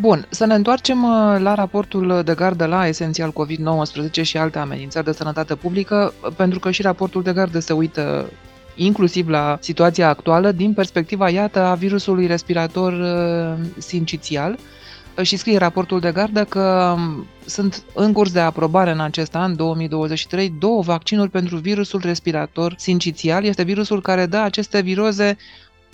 Bun, 0.00 0.26
să 0.30 0.46
ne 0.46 0.54
întoarcem 0.54 1.02
uh, 1.02 1.40
la 1.40 1.54
raportul 1.54 2.22
de 2.24 2.34
gardă 2.34 2.66
la 2.66 2.86
esențial 2.86 3.32
COVID-19 3.32 4.22
și 4.22 4.36
alte 4.36 4.58
amenințări 4.58 5.04
de 5.04 5.12
sănătate 5.12 5.54
publică, 5.54 6.12
pentru 6.36 6.58
că 6.58 6.70
și 6.70 6.82
raportul 6.82 7.22
de 7.22 7.32
gardă 7.32 7.58
se 7.58 7.72
uită 7.72 8.30
inclusiv 8.84 9.28
la 9.28 9.58
situația 9.60 10.08
actuală, 10.08 10.52
din 10.52 10.72
perspectiva, 10.72 11.28
iată, 11.28 11.60
a 11.60 11.74
virusului 11.74 12.26
respirator 12.26 12.92
uh, 12.92 13.66
sincițial. 13.78 14.58
Și 15.22 15.36
scrie 15.36 15.58
raportul 15.58 16.00
de 16.00 16.12
gardă 16.12 16.44
că 16.44 16.94
um, 16.96 17.26
sunt 17.44 17.82
în 17.94 18.12
curs 18.12 18.32
de 18.32 18.40
aprobare 18.40 18.90
în 18.90 19.00
acest 19.00 19.34
an, 19.34 19.56
2023, 19.56 20.54
două 20.58 20.82
vaccinuri 20.82 21.30
pentru 21.30 21.56
virusul 21.56 22.00
respirator 22.04 22.74
sincițial. 22.76 23.44
Este 23.44 23.62
virusul 23.62 24.00
care 24.00 24.26
dă 24.26 24.36
aceste 24.36 24.80
viroze 24.80 25.36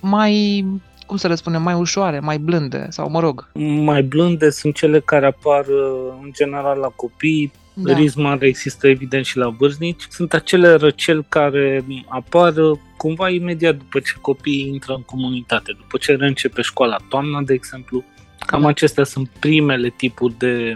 mai 0.00 0.64
cum 1.06 1.16
să 1.16 1.28
le 1.28 1.34
spunem, 1.34 1.62
mai 1.62 1.74
ușoare, 1.74 2.20
mai 2.20 2.38
blânde 2.38 2.86
sau 2.90 3.10
mă 3.10 3.20
rog. 3.20 3.50
Mai 3.82 4.02
blânde 4.02 4.50
sunt 4.50 4.74
cele 4.74 5.00
care 5.00 5.26
apar 5.26 5.66
uh, 5.66 6.18
în 6.22 6.30
general 6.32 6.78
la 6.78 6.88
copii, 6.88 7.52
da. 7.78 7.94
Risc 7.94 8.16
mare 8.16 8.46
există 8.46 8.88
evident 8.88 9.24
și 9.24 9.36
la 9.36 9.48
vârstnici. 9.48 10.06
Sunt 10.08 10.32
acele 10.32 10.74
răceli 10.74 11.24
care 11.28 11.84
apar 12.08 12.54
cumva 12.96 13.28
imediat 13.28 13.76
după 13.76 14.00
ce 14.00 14.12
copiii 14.20 14.68
intră 14.68 14.94
în 14.94 15.02
comunitate, 15.02 15.72
după 15.78 15.98
ce 15.98 16.14
reîncepe 16.14 16.62
școala 16.62 16.96
toamna, 17.08 17.42
de 17.42 17.52
exemplu. 17.52 18.04
Cam 18.46 18.60
da. 18.60 18.68
acestea 18.68 19.04
sunt 19.04 19.28
primele 19.38 19.88
tipuri 19.96 20.34
de 20.38 20.74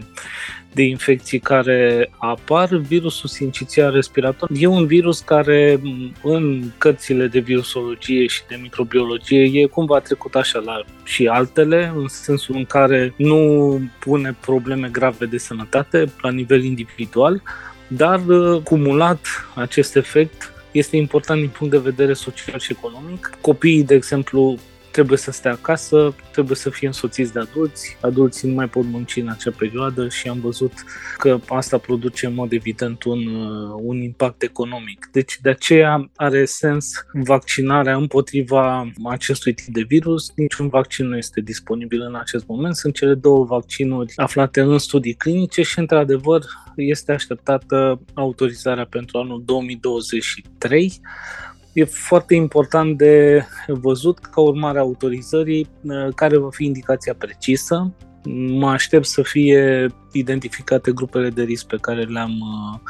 de 0.72 0.82
infecții 0.82 1.38
care 1.38 2.10
apar, 2.18 2.68
virusul 2.76 3.28
sincițial 3.28 3.92
respirator 3.92 4.48
e 4.54 4.66
un 4.66 4.86
virus 4.86 5.20
care 5.20 5.80
în 6.22 6.62
cărțile 6.78 7.26
de 7.26 7.38
virusologie 7.38 8.26
și 8.26 8.42
de 8.48 8.58
microbiologie 8.62 9.60
e 9.60 9.66
cumva 9.66 9.98
trecut 9.98 10.34
așa 10.34 10.58
la 10.58 10.84
și 11.04 11.26
altele, 11.26 11.92
în 11.96 12.08
sensul 12.08 12.56
în 12.56 12.64
care 12.64 13.14
nu 13.16 13.80
pune 13.98 14.36
probleme 14.40 14.88
grave 14.88 15.26
de 15.26 15.38
sănătate 15.38 16.12
la 16.20 16.30
nivel 16.30 16.64
individual, 16.64 17.42
dar 17.88 18.26
uh, 18.26 18.62
cumulat 18.62 19.20
acest 19.54 19.96
efect 19.96 20.52
este 20.70 20.96
important 20.96 21.40
din 21.40 21.50
punct 21.58 21.72
de 21.72 21.78
vedere 21.78 22.12
social 22.12 22.58
și 22.58 22.76
economic. 22.78 23.30
Copiii, 23.40 23.84
de 23.84 23.94
exemplu, 23.94 24.58
trebuie 24.90 25.18
să 25.18 25.30
stea 25.30 25.52
acasă, 25.52 26.14
trebuie 26.32 26.56
să 26.56 26.70
fie 26.70 26.86
însoțiți 26.86 27.32
de 27.32 27.38
adulți, 27.38 27.96
adulții 28.00 28.48
nu 28.48 28.54
mai 28.54 28.68
pot 28.68 28.84
munci 28.84 29.16
în 29.16 29.28
acea 29.28 29.50
perioadă 29.58 30.08
și 30.08 30.28
am 30.28 30.40
văzut 30.40 30.72
că 31.18 31.38
asta 31.48 31.78
produce 31.78 32.26
în 32.26 32.34
mod 32.34 32.52
evident 32.52 33.02
un, 33.02 33.26
uh, 33.26 33.80
un 33.82 34.00
impact 34.00 34.42
economic. 34.42 35.08
Deci 35.12 35.38
de 35.42 35.50
aceea 35.50 36.10
are 36.16 36.44
sens 36.44 36.92
vaccinarea 37.12 37.96
împotriva 37.96 38.90
acestui 39.04 39.54
tip 39.54 39.74
de 39.74 39.82
virus. 39.82 40.32
Niciun 40.34 40.68
vaccin 40.68 41.06
nu 41.06 41.16
este 41.16 41.40
disponibil 41.40 42.00
în 42.00 42.14
acest 42.14 42.46
moment. 42.46 42.76
Sunt 42.76 42.94
cele 42.94 43.14
două 43.14 43.44
vaccinuri 43.44 44.12
aflate 44.16 44.60
în 44.60 44.78
studii 44.78 45.14
clinice 45.14 45.62
și 45.62 45.78
într-adevăr 45.78 46.44
este 46.76 47.12
așteptată 47.12 48.00
autorizarea 48.14 48.86
pentru 48.86 49.18
anul 49.18 49.42
2023 49.44 51.00
E 51.72 51.84
foarte 51.84 52.34
important 52.34 52.98
de 52.98 53.44
văzut 53.66 54.18
ca 54.18 54.40
urmare 54.40 54.78
a 54.78 54.80
autorizării 54.80 55.68
uh, 55.82 56.08
care 56.14 56.38
va 56.38 56.48
fi 56.50 56.64
indicația 56.64 57.14
precisă. 57.18 57.92
Mă 58.48 58.68
aștept 58.68 59.04
să 59.06 59.22
fie 59.22 59.86
identificate 60.12 60.92
grupele 60.92 61.30
de 61.30 61.42
risc 61.42 61.66
pe 61.66 61.76
care 61.80 62.02
le-am 62.02 62.30
uh, 62.30 62.80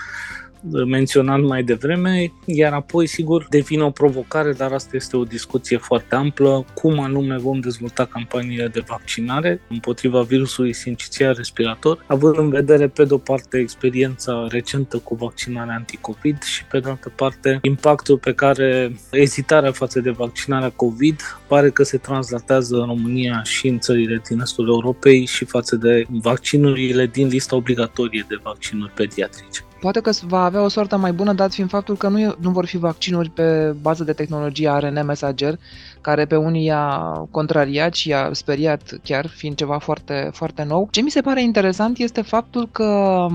menționat 0.86 1.40
mai 1.40 1.62
devreme, 1.62 2.32
iar 2.44 2.72
apoi, 2.72 3.06
sigur, 3.06 3.46
devine 3.50 3.82
o 3.82 3.90
provocare, 3.90 4.52
dar 4.52 4.72
asta 4.72 4.90
este 4.96 5.16
o 5.16 5.24
discuție 5.24 5.76
foarte 5.76 6.14
amplă, 6.14 6.64
cum 6.74 7.00
anume 7.00 7.36
vom 7.36 7.60
dezvolta 7.60 8.04
campaniile 8.04 8.68
de 8.68 8.82
vaccinare 8.86 9.60
împotriva 9.68 10.20
virusului 10.20 10.72
sincițial 10.72 11.34
respirator, 11.34 12.04
având 12.06 12.38
în 12.38 12.48
vedere, 12.48 12.88
pe 12.88 13.04
de-o 13.04 13.18
parte, 13.18 13.58
experiența 13.58 14.46
recentă 14.50 14.98
cu 14.98 15.14
vaccinarea 15.14 15.74
anticovid 15.74 16.42
și, 16.42 16.64
pe 16.64 16.80
de 16.80 16.88
altă 16.88 17.12
parte, 17.16 17.58
impactul 17.62 18.18
pe 18.18 18.32
care 18.32 18.92
ezitarea 19.10 19.72
față 19.72 20.00
de 20.00 20.10
vaccinarea 20.10 20.70
COVID 20.70 21.20
pare 21.46 21.70
că 21.70 21.82
se 21.82 21.98
translatează 21.98 22.76
în 22.76 22.86
România 22.86 23.42
și 23.42 23.68
în 23.68 23.78
țările 23.78 24.22
din 24.28 24.40
estul 24.40 24.68
Europei 24.68 25.24
și 25.24 25.44
față 25.44 25.76
de 25.76 26.06
vaccinurile 26.08 27.06
din 27.06 27.26
lista 27.26 27.56
obligatorie 27.56 28.24
de 28.28 28.38
vaccinuri 28.42 28.92
pediatrice. 28.92 29.64
Poate 29.80 30.00
că 30.00 30.10
va 30.22 30.44
avea 30.44 30.62
o 30.62 30.68
soartă 30.68 30.96
mai 30.96 31.12
bună, 31.12 31.32
dat 31.32 31.52
fiind 31.52 31.70
faptul 31.70 31.96
că 31.96 32.08
nu, 32.08 32.20
e, 32.20 32.34
nu 32.40 32.50
vor 32.50 32.66
fi 32.66 32.76
vaccinuri 32.76 33.30
pe 33.30 33.74
bază 33.80 34.04
de 34.04 34.12
tehnologie 34.12 34.68
ARN 34.68 35.04
mesager, 35.04 35.58
care 36.00 36.24
pe 36.24 36.36
unii 36.36 36.64
i-a 36.64 36.98
contrariat 37.30 37.94
și 37.94 38.08
i-a 38.08 38.28
speriat 38.32 38.82
chiar, 39.02 39.26
fiind 39.26 39.56
ceva 39.56 39.78
foarte, 39.78 40.30
foarte 40.32 40.62
nou. 40.62 40.88
Ce 40.90 41.00
mi 41.00 41.10
se 41.10 41.20
pare 41.20 41.42
interesant 41.42 41.98
este 41.98 42.22
faptul 42.22 42.68
că, 42.72 43.26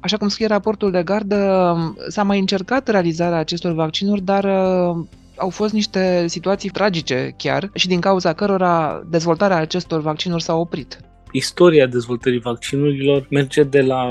așa 0.00 0.16
cum 0.16 0.28
scrie 0.28 0.46
raportul 0.46 0.90
de 0.90 1.02
gardă, 1.02 1.76
s-a 2.08 2.22
mai 2.22 2.38
încercat 2.38 2.88
realizarea 2.88 3.38
acestor 3.38 3.72
vaccinuri, 3.72 4.20
dar 4.20 4.44
au 5.36 5.50
fost 5.50 5.72
niște 5.72 6.26
situații 6.26 6.70
tragice 6.70 7.34
chiar 7.36 7.70
și 7.74 7.88
din 7.88 8.00
cauza 8.00 8.32
cărora 8.32 9.02
dezvoltarea 9.10 9.56
acestor 9.56 10.00
vaccinuri 10.00 10.42
s-a 10.42 10.54
oprit 10.54 11.00
istoria 11.36 11.86
dezvoltării 11.86 12.38
vaccinurilor 12.38 13.26
merge 13.30 13.62
de 13.62 13.80
la 13.80 14.08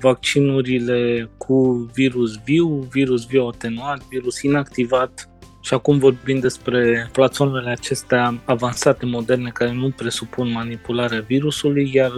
vaccinurile 0.00 1.30
cu 1.36 1.90
virus 1.94 2.38
viu, 2.44 2.88
virus 2.90 3.26
viu 3.26 3.46
atenuat, 3.46 4.08
virus 4.08 4.42
inactivat, 4.42 5.28
și 5.60 5.74
acum 5.74 5.98
vorbim 5.98 6.38
despre 6.38 7.08
platformele 7.12 7.70
acestea 7.70 8.40
avansate, 8.44 9.06
moderne, 9.06 9.50
care 9.50 9.72
nu 9.72 9.90
presupun 9.90 10.50
manipularea 10.50 11.24
virusului, 11.26 11.90
iar 11.94 12.12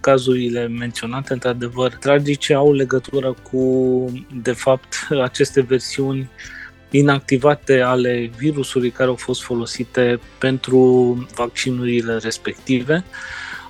cazurile 0.00 0.66
menționate, 0.66 1.32
într-adevăr, 1.32 1.94
tragice, 1.94 2.54
au 2.54 2.72
legătură 2.72 3.34
cu, 3.50 4.04
de 4.42 4.52
fapt, 4.52 4.94
aceste 5.28 5.60
versiuni 5.60 6.30
inactivate 6.90 7.80
ale 7.80 8.30
virusului 8.38 8.90
care 8.90 9.08
au 9.08 9.14
fost 9.14 9.42
folosite 9.42 10.20
pentru 10.38 10.78
vaccinurile 11.34 12.16
respective. 12.16 13.04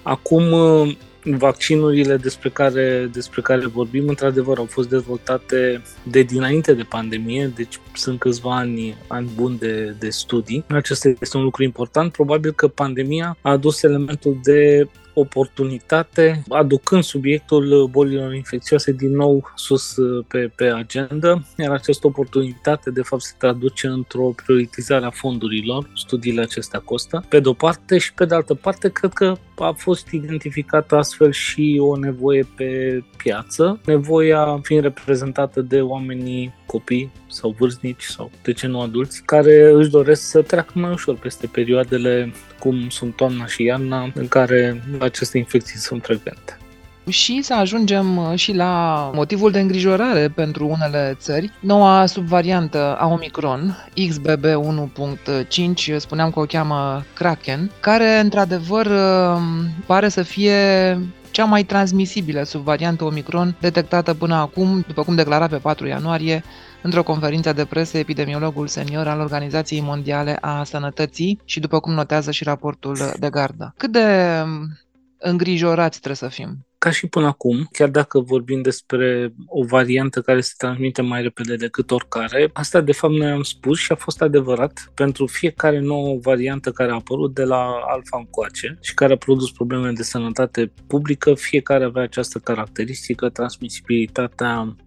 Acum, 0.07 0.53
uh, 0.53 0.97
vaccinurile 1.25 2.17
despre 2.17 2.49
care, 2.49 3.09
despre 3.13 3.41
care 3.41 3.67
vorbim, 3.67 4.09
într-adevăr, 4.09 4.59
au 4.59 4.65
fost 4.65 4.89
dezvoltate 4.89 5.83
de 6.03 6.23
dinainte 6.23 6.75
de 6.75 6.83
pandemie, 6.83 7.53
deci 7.55 7.81
sunt 7.95 8.19
câțiva 8.19 8.57
ani, 8.57 8.97
ani 9.07 9.29
buni 9.35 9.59
de, 9.59 9.95
de 9.99 10.11
studii. 10.11 10.65
Acesta 10.69 11.13
este 11.21 11.37
un 11.37 11.43
lucru 11.43 11.63
important. 11.63 12.13
Probabil 12.13 12.53
că 12.53 12.69
pandemia 12.69 13.37
a 13.41 13.51
adus 13.51 13.83
elementul 13.83 14.39
de 14.43 14.89
oportunitate, 15.19 16.43
aducând 16.49 17.03
subiectul 17.03 17.89
bolilor 17.91 18.35
infecțioase 18.35 18.93
din 18.93 19.11
nou 19.11 19.53
sus 19.55 19.97
uh, 19.97 20.25
pe, 20.29 20.53
pe 20.57 20.65
agenda, 20.65 21.43
iar 21.57 21.71
această 21.71 22.07
oportunitate 22.07 22.91
de 22.91 23.03
fapt 23.03 23.23
se 23.23 23.35
traduce 23.39 23.87
într-o 23.87 24.33
prioritizare 24.45 25.05
a 25.05 25.11
fondurilor, 25.11 25.91
studiile 25.95 26.43
acestea 26.43 26.81
costă, 26.81 27.25
pe 27.29 27.41
de 27.41 27.49
o 27.49 27.53
parte 27.53 27.99
și 27.99 28.15
pe 28.15 28.25
de 28.25 28.35
altă 28.35 28.55
parte 28.55 28.89
cred 28.89 29.13
că 29.13 29.35
a 29.57 29.75
fost 29.77 30.11
identificată 30.11 30.97
astfel 30.97 31.33
și 31.33 31.79
o 31.81 31.97
nevoie 31.97 32.49
pe 32.57 33.03
piață, 33.17 33.81
nevoia 33.85 34.59
fiind 34.63 34.83
reprezentată 34.83 35.61
de 35.61 35.81
oamenii 35.81 36.55
copii 36.67 37.13
sau 37.29 37.55
vârstnici 37.59 38.05
sau 38.05 38.31
de 38.43 38.53
ce 38.53 38.67
nu 38.67 38.81
adulți, 38.81 39.23
care 39.25 39.71
își 39.71 39.91
doresc 39.91 40.23
să 40.23 40.43
treacă 40.43 40.73
mai 40.75 40.93
ușor 40.93 41.17
peste 41.17 41.47
perioadele 41.47 42.33
cum 42.67 42.89
sunt 42.89 43.17
toamna 43.17 43.47
și 43.47 43.63
iarna, 43.63 44.11
în 44.15 44.29
care 44.29 44.83
aceste 45.01 45.39
infecții 45.39 45.79
sunt 45.79 46.05
frecvente 46.05 46.59
și 47.09 47.43
să 47.43 47.55
ajungem 47.55 48.17
uh, 48.17 48.33
și 48.35 48.53
la 48.53 49.11
motivul 49.15 49.51
de 49.51 49.61
îngrijorare 49.61 50.29
pentru 50.29 50.69
unele 50.69 51.17
țări. 51.19 51.53
Noua 51.61 52.07
subvariantă 52.07 52.97
a 52.99 53.07
Omicron, 53.07 53.77
XBB 54.09 54.45
1.5, 54.45 55.97
spuneam 55.97 56.31
că 56.31 56.41
o 56.41 56.45
cheamă 56.45 57.05
Kraken, 57.15 57.71
care 57.81 58.19
într-adevăr 58.19 58.87
uh, 58.87 59.41
pare 59.87 60.09
să 60.09 60.23
fie 60.23 60.55
cea 61.31 61.45
mai 61.45 61.65
transmisibilă 61.65 62.43
subvariantă 62.43 63.05
Omicron 63.05 63.57
detectată 63.61 64.15
până 64.15 64.35
acum, 64.35 64.85
după 64.87 65.03
cum 65.03 65.15
declara 65.15 65.47
pe 65.47 65.57
4 65.57 65.87
ianuarie 65.87 66.45
într-o 66.87 67.03
conferință 67.03 67.53
de 67.53 67.65
presă 67.65 67.99
epidemiologul 67.99 68.67
senior 68.67 69.07
al 69.07 69.21
Organizației 69.21 69.81
Mondiale 69.81 70.39
a 70.41 70.65
Sănătății 70.65 71.41
și 71.45 71.61
după 71.61 71.81
cum 71.81 71.93
notează 71.93 72.31
și 72.31 72.45
raportul 72.45 72.97
de 73.19 73.31
gardă. 73.31 73.75
Cât 73.77 73.93
de 73.93 74.07
îngrijorați 75.19 76.01
trebuie 76.01 76.17
să 76.17 76.29
fim? 76.29 76.67
Ca 76.79 76.91
și 76.91 77.07
până 77.07 77.27
acum, 77.27 77.69
chiar 77.73 77.89
dacă 77.89 78.21
vorbim 78.21 78.63
despre 78.63 79.33
o 79.47 79.65
variantă 79.65 80.21
care 80.21 80.41
se 80.41 80.55
transmite 80.57 81.03
mai 81.03 81.23
repede 81.23 81.57
decât 81.57 81.91
oricare, 81.91 82.51
asta 82.53 82.81
de 82.81 82.93
fapt 82.93 83.15
noi 83.15 83.31
am 83.31 83.43
spus 83.43 83.79
și 83.79 83.93
a 83.93 83.95
fost 83.95 84.23
adevărat 84.23 84.93
pentru 84.95 85.27
fiecare 85.27 85.81
nouă 85.81 86.19
variantă 86.23 86.71
care 86.71 86.91
a 86.91 86.95
apărut 86.95 87.35
de 87.35 87.45
la 87.45 87.63
alfa 87.87 88.17
încoace 88.19 88.79
și 88.81 88.95
care 88.95 89.13
a 89.13 89.17
produs 89.17 89.51
probleme 89.51 89.91
de 89.91 90.03
sănătate 90.03 90.73
publică, 90.87 91.35
fiecare 91.35 91.85
avea 91.85 92.03
această 92.03 92.39
caracteristică, 92.39 93.29
transmisibilitatea 93.29 94.61
uh, 94.61 94.85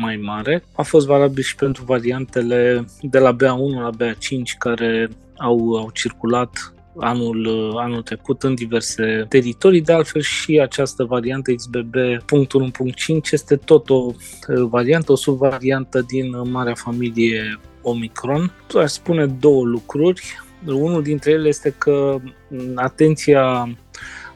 mai 0.00 0.16
mare. 0.16 0.64
A 0.72 0.82
fost 0.82 1.06
valabil 1.06 1.42
și 1.42 1.54
pentru 1.54 1.84
variantele 1.84 2.84
de 3.00 3.18
la 3.18 3.36
BA1 3.36 3.80
la 3.82 3.90
BA5 3.90 4.58
care 4.58 5.08
au, 5.36 5.74
au 5.76 5.90
circulat 5.92 6.72
anul, 6.98 7.44
uh, 7.46 7.72
anul 7.76 8.02
trecut 8.02 8.42
în 8.42 8.54
diverse 8.54 9.26
teritorii. 9.28 9.80
De 9.80 9.92
altfel 9.92 10.22
și 10.22 10.60
această 10.60 11.04
variantă 11.04 11.52
XBB.1.5 11.52 13.30
este 13.30 13.56
tot 13.56 13.90
o 13.90 13.94
uh, 13.94 14.14
variantă, 14.70 15.12
o 15.12 15.16
subvariantă 15.16 16.00
din 16.00 16.50
marea 16.50 16.74
familie 16.74 17.60
Omicron. 17.82 18.52
Aș 18.82 18.90
spune 18.90 19.26
două 19.26 19.64
lucruri. 19.64 20.22
Unul 20.66 21.02
dintre 21.02 21.30
ele 21.30 21.48
este 21.48 21.74
că 21.78 22.20
mm, 22.48 22.72
atenția 22.74 23.68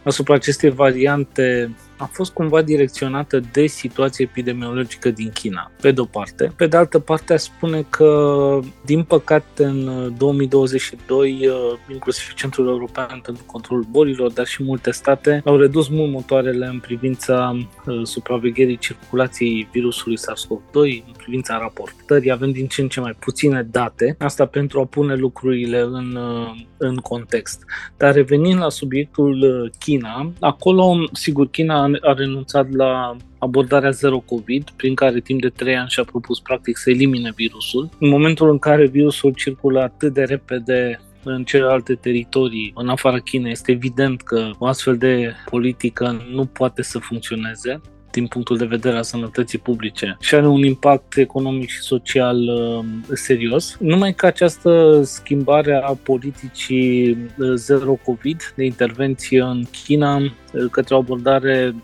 asupra 0.02 0.34
acestei 0.34 0.70
variante 0.70 1.74
a 2.02 2.08
fost 2.12 2.32
cumva 2.32 2.62
direcționată 2.62 3.40
de 3.52 3.66
situația 3.66 4.26
epidemiologică 4.28 5.10
din 5.10 5.30
China, 5.30 5.70
pe 5.80 5.90
de-o 5.90 6.04
parte. 6.04 6.52
Pe 6.56 6.66
de 6.66 6.76
altă 6.76 6.98
parte, 6.98 7.32
a 7.32 7.36
spune 7.36 7.86
că, 7.90 8.60
din 8.84 9.02
păcate, 9.02 9.64
în 9.64 10.12
2022, 10.18 11.46
uh, 11.46 11.54
inclusiv 11.92 12.32
Centrul 12.34 12.68
European 12.68 13.20
pentru 13.22 13.44
Controlul 13.46 13.86
Bolilor, 13.90 14.32
dar 14.32 14.46
și 14.46 14.62
multe 14.62 14.90
state, 14.90 15.42
au 15.44 15.56
redus 15.56 15.88
mult 15.88 16.10
motoarele 16.10 16.66
în 16.66 16.78
privința 16.78 17.56
uh, 17.86 18.00
supravegherii 18.02 18.78
circulației 18.78 19.68
virusului 19.72 20.18
SARS-CoV-2, 20.18 21.04
în 21.06 21.12
privința 21.16 21.58
raportării. 21.58 22.30
Avem 22.30 22.50
din 22.50 22.66
ce 22.66 22.80
în 22.80 22.88
ce 22.88 23.00
mai 23.00 23.16
puține 23.18 23.68
date, 23.70 24.16
asta 24.18 24.46
pentru 24.46 24.80
a 24.80 24.84
pune 24.84 25.14
lucrurile 25.14 25.80
în, 25.80 26.16
uh, 26.16 26.64
în 26.76 26.96
context. 26.96 27.64
Dar 27.96 28.14
revenind 28.14 28.58
la 28.58 28.68
subiectul 28.68 29.70
China, 29.78 30.32
acolo, 30.40 31.08
sigur, 31.12 31.48
China 31.50 31.90
a 32.00 32.12
renunțat 32.12 32.72
la 32.72 33.16
abordarea 33.38 33.90
zero 33.90 34.18
COVID, 34.18 34.70
prin 34.76 34.94
care 34.94 35.20
timp 35.20 35.40
de 35.40 35.48
3 35.48 35.76
ani 35.76 35.88
și-a 35.88 36.04
propus 36.04 36.40
practic 36.40 36.76
să 36.76 36.90
elimine 36.90 37.32
virusul. 37.36 37.88
În 37.98 38.08
momentul 38.08 38.50
în 38.50 38.58
care 38.58 38.86
virusul 38.86 39.32
circulă 39.32 39.80
atât 39.80 40.12
de 40.12 40.22
repede 40.22 41.00
în 41.24 41.44
celelalte 41.44 41.94
teritorii, 41.94 42.72
în 42.74 42.88
afara 42.88 43.18
Chinei, 43.18 43.50
este 43.50 43.72
evident 43.72 44.22
că 44.22 44.50
o 44.58 44.66
astfel 44.66 44.96
de 44.96 45.32
politică 45.50 46.24
nu 46.32 46.44
poate 46.44 46.82
să 46.82 46.98
funcționeze 46.98 47.80
din 48.12 48.26
punctul 48.26 48.56
de 48.56 48.64
vedere 48.64 48.96
al 48.96 49.02
sănătății 49.02 49.58
publice 49.58 50.16
și 50.20 50.34
are 50.34 50.46
un 50.46 50.64
impact 50.64 51.16
economic 51.16 51.68
și 51.68 51.80
social 51.80 52.36
uh, 52.36 52.84
serios. 53.12 53.76
Numai 53.80 54.14
că 54.14 54.26
această 54.26 55.00
schimbare 55.04 55.74
a 55.74 55.92
politicii 56.02 57.10
uh, 57.10 57.52
zero 57.54 57.98
COVID 58.04 58.52
de 58.56 58.64
intervenție 58.64 59.40
în 59.40 59.64
China 59.84 60.16
uh, 60.16 60.30
către 60.70 60.94
o 60.94 60.98
abordare 60.98 61.74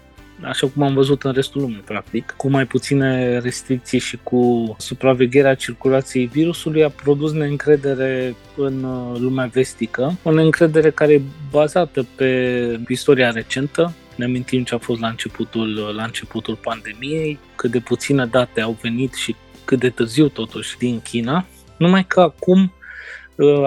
așa 0.43 0.67
cum 0.67 0.83
am 0.83 0.95
văzut 0.95 1.23
în 1.23 1.33
restul 1.33 1.61
lumii, 1.61 1.83
practic, 1.85 2.35
cu 2.37 2.51
mai 2.51 2.67
puține 2.67 3.39
restricții 3.39 3.99
și 3.99 4.19
cu 4.23 4.75
supravegherea 4.79 5.55
circulației 5.55 6.27
virusului, 6.27 6.85
a 6.85 6.89
produs 6.89 7.33
neîncredere 7.33 8.35
în 8.57 8.87
lumea 9.19 9.47
vestică, 9.47 10.19
o 10.23 10.33
neîncredere 10.33 10.91
care 10.91 11.13
e 11.13 11.21
bazată 11.51 12.07
pe 12.17 12.81
istoria 12.89 13.31
recentă, 13.31 13.93
ne 14.17 14.25
amintim 14.25 14.65
ce 14.65 14.75
a 14.75 14.79
fost 14.79 15.01
la 15.01 15.09
începutul, 15.09 15.93
la 15.97 16.03
începutul 16.05 16.59
pandemiei, 16.63 17.39
cât 17.55 17.71
de 17.71 17.79
puține 17.79 18.27
date 18.27 18.61
au 18.61 18.79
venit 18.83 19.15
și 19.15 19.37
cât 19.65 19.79
de 19.79 19.91
târziu 19.91 20.29
totuși 20.29 20.79
din 20.79 21.01
China, 21.01 21.47
numai 21.77 22.05
că 22.07 22.21
acum 22.21 22.61
ă, 22.63 22.78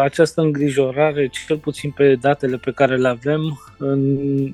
această 0.02 0.42
îngrijorare, 0.42 1.28
cel 1.48 1.58
puțin 1.58 1.92
pe 1.92 2.16
datele 2.16 2.58
pe 2.58 2.72
care 2.72 2.96
le 2.98 3.08
avem, 3.08 3.62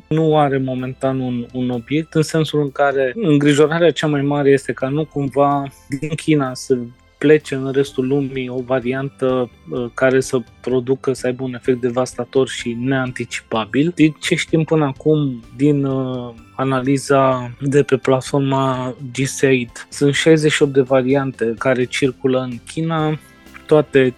nu 0.07 0.39
are 0.39 0.57
momentan 0.57 1.19
un, 1.19 1.45
un 1.53 1.69
obiect, 1.69 2.13
în 2.13 2.21
sensul 2.21 2.61
în 2.61 2.71
care 2.71 3.13
îngrijorarea 3.15 3.91
cea 3.91 4.07
mai 4.07 4.21
mare 4.21 4.49
este 4.49 4.73
ca 4.73 4.89
nu 4.89 5.05
cumva 5.05 5.63
din 5.99 6.09
China 6.09 6.53
să 6.53 6.77
plece 7.17 7.55
în 7.55 7.71
restul 7.71 8.07
lumii 8.07 8.49
o 8.49 8.61
variantă 8.61 9.49
uh, 9.69 9.85
care 9.93 10.19
să 10.19 10.39
producă, 10.61 11.13
să 11.13 11.27
aibă 11.27 11.43
un 11.43 11.53
efect 11.53 11.81
devastator 11.81 12.47
și 12.47 12.77
neanticipabil. 12.79 13.91
Din 13.95 14.15
ce 14.19 14.35
știm 14.35 14.63
până 14.63 14.85
acum 14.85 15.43
din 15.55 15.83
uh, 15.83 16.33
analiza 16.55 17.51
de 17.61 17.83
pe 17.83 17.97
platforma 17.97 18.95
GSAID, 19.13 19.87
sunt 19.89 20.13
68 20.13 20.73
de 20.73 20.81
variante 20.81 21.53
care 21.57 21.83
circulă 21.83 22.39
în 22.39 22.57
China, 22.65 23.19
toate 23.65 24.13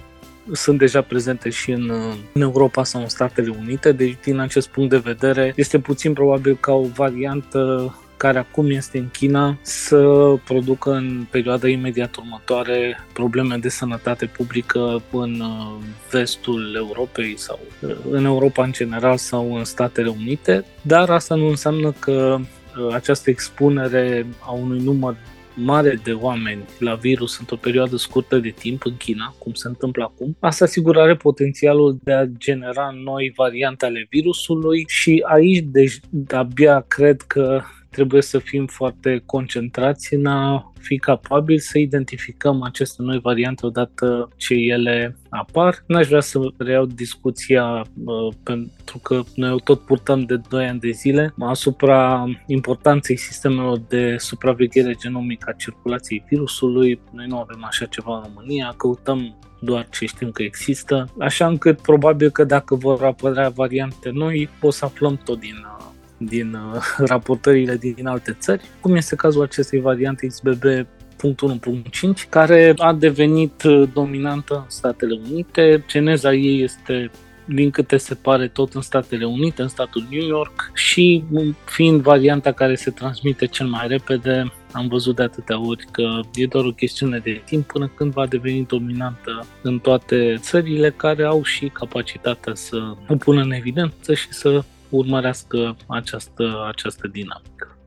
sunt 0.52 0.78
deja 0.78 1.02
prezente 1.02 1.50
și 1.50 1.72
în, 1.72 1.90
uh, 1.90 2.16
în 2.34 2.42
Europa 2.42 2.84
sau 2.84 3.02
în 3.02 3.08
Statele 3.08 3.54
Unite, 3.60 3.92
deci 3.92 4.18
din 4.24 4.40
acest 4.40 4.68
punct 4.68 4.90
de 4.90 4.98
vedere 4.98 5.54
este 5.56 5.80
puțin 5.80 6.14
probabil 6.14 6.58
ca 6.60 6.74
o 6.74 6.86
variantă 6.96 7.94
care 8.20 8.38
acum 8.38 8.70
este 8.70 8.98
în 8.98 9.10
China 9.10 9.58
să 9.62 10.34
producă 10.44 10.92
în 10.92 11.26
perioada 11.30 11.68
imediat 11.68 12.16
următoare 12.16 13.06
probleme 13.14 13.58
de 13.58 13.70
sănătate 13.70 14.26
publică 14.26 15.02
în 15.12 15.40
uh, 15.40 15.78
vestul 16.12 16.76
Europei 16.76 17.38
sau 17.38 17.60
uh, 17.82 17.96
în 18.12 18.26
Europa 18.26 18.64
în 18.64 18.72
general 18.72 19.18
sau 19.18 19.56
în 19.56 19.64
Statele 19.64 20.10
Unite, 20.10 20.66
dar 20.82 21.10
asta 21.10 21.36
nu 21.36 21.48
înseamnă 21.48 21.94
că 22.00 22.38
uh, 22.40 22.94
această 22.94 23.30
expunere 23.30 24.26
a 24.40 24.52
unui 24.52 24.84
număr 24.84 25.16
mare 25.63 26.00
de 26.04 26.12
oameni 26.12 26.63
la 26.80 26.95
virus 26.95 27.39
într-o 27.39 27.56
perioadă 27.56 27.95
scurtă 27.95 28.38
de 28.38 28.50
timp 28.50 28.86
în 28.86 28.98
China, 28.98 29.36
cum 29.38 29.54
se 29.54 29.67
întâmplă 29.67 30.04
acum, 30.04 30.38
asta 30.39 30.65
sigur 30.65 30.98
are 30.98 31.15
potențialul 31.15 31.98
de 32.04 32.13
a 32.13 32.26
genera 32.26 32.89
noi 33.04 33.34
variante 33.36 33.86
ale 33.86 34.08
virusului 34.10 34.86
și 34.88 35.24
aici 35.28 35.65
deci 35.72 36.00
abia 36.30 36.86
cred 36.88 37.22
că 37.22 37.62
trebuie 37.89 38.21
să 38.21 38.39
fim 38.39 38.65
foarte 38.65 39.23
concentrați 39.25 40.13
în 40.13 40.25
a 40.25 40.71
fi 40.80 40.97
capabili 40.97 41.60
să 41.60 41.78
identificăm 41.78 42.63
aceste 42.63 43.02
noi 43.02 43.19
variante 43.19 43.65
odată 43.65 44.30
ce 44.36 44.54
ele 44.54 45.17
apar. 45.30 45.84
N-aș 45.88 46.08
vrea 46.08 46.19
să 46.19 46.39
reiau 46.58 46.86
discuția 46.86 47.86
uh, 48.06 48.34
pentru 48.43 48.97
că 49.04 49.21
noi 49.36 49.62
tot 49.63 49.80
purtăm 49.80 50.21
de 50.21 50.36
2 50.49 50.67
ani 50.67 50.80
de 50.80 50.89
zile 50.89 51.34
asupra 51.39 52.25
importanței 52.47 53.17
sistemelor 53.17 53.78
de 53.88 54.15
supraveghere 54.17 54.93
genomică 54.93 55.49
a 55.49 55.58
circulației 55.58 56.23
virusului. 56.30 57.02
Noi 57.12 57.25
nu 57.28 57.39
avem 57.39 57.63
așa 57.63 57.86
ceva 57.86 58.15
în 58.15 58.23
România, 58.23 58.73
căutăm 58.78 59.38
doar 59.62 59.88
ce 59.89 60.06
știm 60.06 60.32
că 60.32 60.43
există, 60.43 61.10
așa 61.19 61.47
încât 61.47 61.82
probabil 61.82 62.30
că 62.30 62.43
dacă 62.43 62.75
vor 62.75 63.04
apărea 63.04 63.49
variante 63.49 64.10
noi, 64.10 64.49
o 64.62 64.71
să 64.71 64.86
aflăm 64.86 65.17
tot 65.23 65.39
din 65.39 65.56
uh, 65.56 65.79
din 66.19 66.53
uh, 66.53 66.82
raportările 67.12 67.75
din 67.75 68.08
alte 68.08 68.36
țări, 68.39 68.63
cum 68.79 68.95
este 68.95 69.15
cazul 69.15 69.41
acestei 69.41 69.79
variante 69.79 70.27
XBB 70.27 70.63
1.1.5, 70.63 72.29
care 72.29 72.73
a 72.77 72.93
devenit 72.93 73.63
uh, 73.63 73.89
dominantă 73.93 74.53
în 74.55 74.69
Statele 74.69 75.19
Unite. 75.29 75.84
Geneza 75.88 76.34
ei 76.34 76.63
este 76.63 77.12
din 77.53 77.69
câte 77.69 77.97
se 77.97 78.15
pare, 78.15 78.47
tot 78.47 78.73
în 78.73 78.82
Statele 78.82 79.25
Unite, 79.25 79.62
în 79.62 79.67
statul 79.67 80.08
New 80.10 80.27
York 80.27 80.71
și 80.73 81.23
fiind 81.65 82.01
varianta 82.01 82.51
care 82.51 82.75
se 82.75 82.91
transmite 82.91 83.45
cel 83.45 83.67
mai 83.67 83.88
repede, 83.88 84.51
am 84.71 84.88
văzut 84.88 85.15
de 85.15 85.23
atâtea 85.23 85.60
ori 85.60 85.86
că 85.91 86.19
e 86.34 86.45
doar 86.45 86.65
o 86.65 86.71
chestiune 86.71 87.17
de 87.17 87.41
timp 87.45 87.65
până 87.65 87.91
când 87.95 88.13
va 88.13 88.25
deveni 88.25 88.65
dominantă 88.65 89.45
în 89.62 89.79
toate 89.79 90.36
țările 90.39 90.89
care 90.89 91.23
au 91.23 91.43
și 91.43 91.67
capacitatea 91.67 92.55
să 92.55 92.93
o 93.08 93.15
pună 93.15 93.41
în 93.41 93.51
evidență 93.51 94.13
și 94.13 94.34
să 94.34 94.63
urmărească 94.89 95.75
această, 95.88 96.65
această 96.67 97.08
dinamică. 97.08 97.78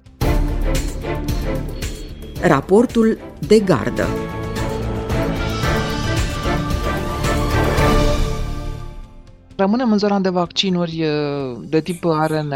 Raportul 2.40 3.18
de 3.38 3.58
gardă 3.58 4.06
Rămânem 9.56 9.92
în 9.92 9.98
zona 9.98 10.18
de 10.18 10.28
vaccinuri 10.28 11.04
de 11.68 11.80
tip 11.80 12.04
ARN, 12.04 12.52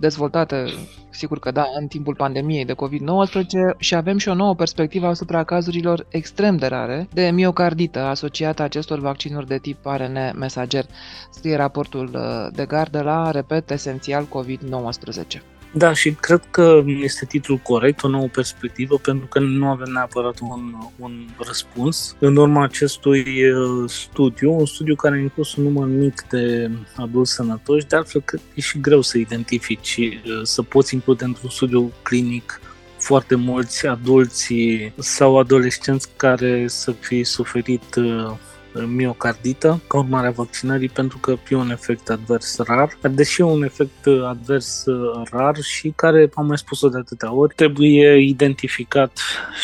dezvoltate, 0.00 0.64
sigur 1.10 1.38
că 1.38 1.50
da, 1.50 1.64
în 1.78 1.86
timpul 1.86 2.14
pandemiei 2.14 2.64
de 2.64 2.74
COVID-19 2.74 3.78
și 3.78 3.94
avem 3.94 4.18
și 4.18 4.28
o 4.28 4.34
nouă 4.34 4.54
perspectivă 4.54 5.06
asupra 5.06 5.44
cazurilor 5.44 6.06
extrem 6.08 6.56
de 6.56 6.66
rare 6.66 7.08
de 7.12 7.30
miocardită 7.34 7.98
asociată 7.98 8.62
acestor 8.62 8.98
vaccinuri 8.98 9.46
de 9.46 9.58
tip 9.58 9.86
ARN 9.86 10.18
mesager, 10.38 10.84
scrie 11.30 11.56
raportul 11.56 12.10
de 12.52 12.64
gardă 12.64 13.02
la, 13.02 13.30
repet, 13.30 13.70
esențial 13.70 14.24
COVID-19. 14.24 15.55
Da, 15.78 15.92
și 15.92 16.10
cred 16.10 16.42
că 16.50 16.82
este 16.86 17.24
titlul 17.24 17.58
corect, 17.58 18.02
o 18.02 18.08
nouă 18.08 18.26
perspectivă, 18.26 18.98
pentru 18.98 19.26
că 19.26 19.38
nu 19.38 19.68
avem 19.68 19.92
neapărat 19.92 20.38
un, 20.40 20.74
un 20.96 21.26
răspuns. 21.38 22.16
În 22.18 22.36
urma 22.36 22.62
acestui 22.62 23.50
uh, 23.50 23.90
studiu, 23.90 24.52
un 24.52 24.66
studiu 24.66 24.94
care 24.94 25.14
a 25.14 25.18
inclus 25.18 25.54
un 25.54 25.64
număr 25.64 25.86
mic 25.86 26.24
de 26.30 26.70
adulți 26.96 27.32
sănătoși, 27.32 27.86
de 27.86 27.96
altfel 27.96 28.22
că 28.24 28.38
e 28.54 28.60
și 28.60 28.80
greu 28.80 29.00
să 29.00 29.18
identifici, 29.18 29.96
uh, 29.98 30.40
să 30.42 30.62
poți 30.62 30.94
include 30.94 31.24
într-un 31.24 31.50
studiu 31.50 31.92
clinic 32.02 32.60
foarte 32.98 33.34
mulți 33.34 33.86
adulți 33.86 34.54
sau 34.98 35.38
adolescenți 35.38 36.08
care 36.16 36.64
să 36.68 36.92
fi 36.92 37.24
suferit 37.24 37.94
uh, 37.94 38.32
miocardită 38.86 39.80
ca 39.88 39.98
urmare 39.98 40.26
a 40.26 40.30
vaccinării 40.30 40.88
pentru 40.88 41.18
că 41.18 41.36
e 41.48 41.54
un 41.54 41.70
efect 41.70 42.10
advers 42.10 42.58
rar, 42.58 42.98
deși 43.10 43.40
e 43.40 43.44
un 43.44 43.62
efect 43.62 44.06
advers 44.28 44.84
rar 45.30 45.56
și 45.62 45.92
care, 45.96 46.30
am 46.34 46.46
mai 46.46 46.58
spus-o 46.58 46.88
de 46.88 46.98
atâtea 46.98 47.32
ori, 47.32 47.54
trebuie 47.54 48.16
identificat 48.16 49.18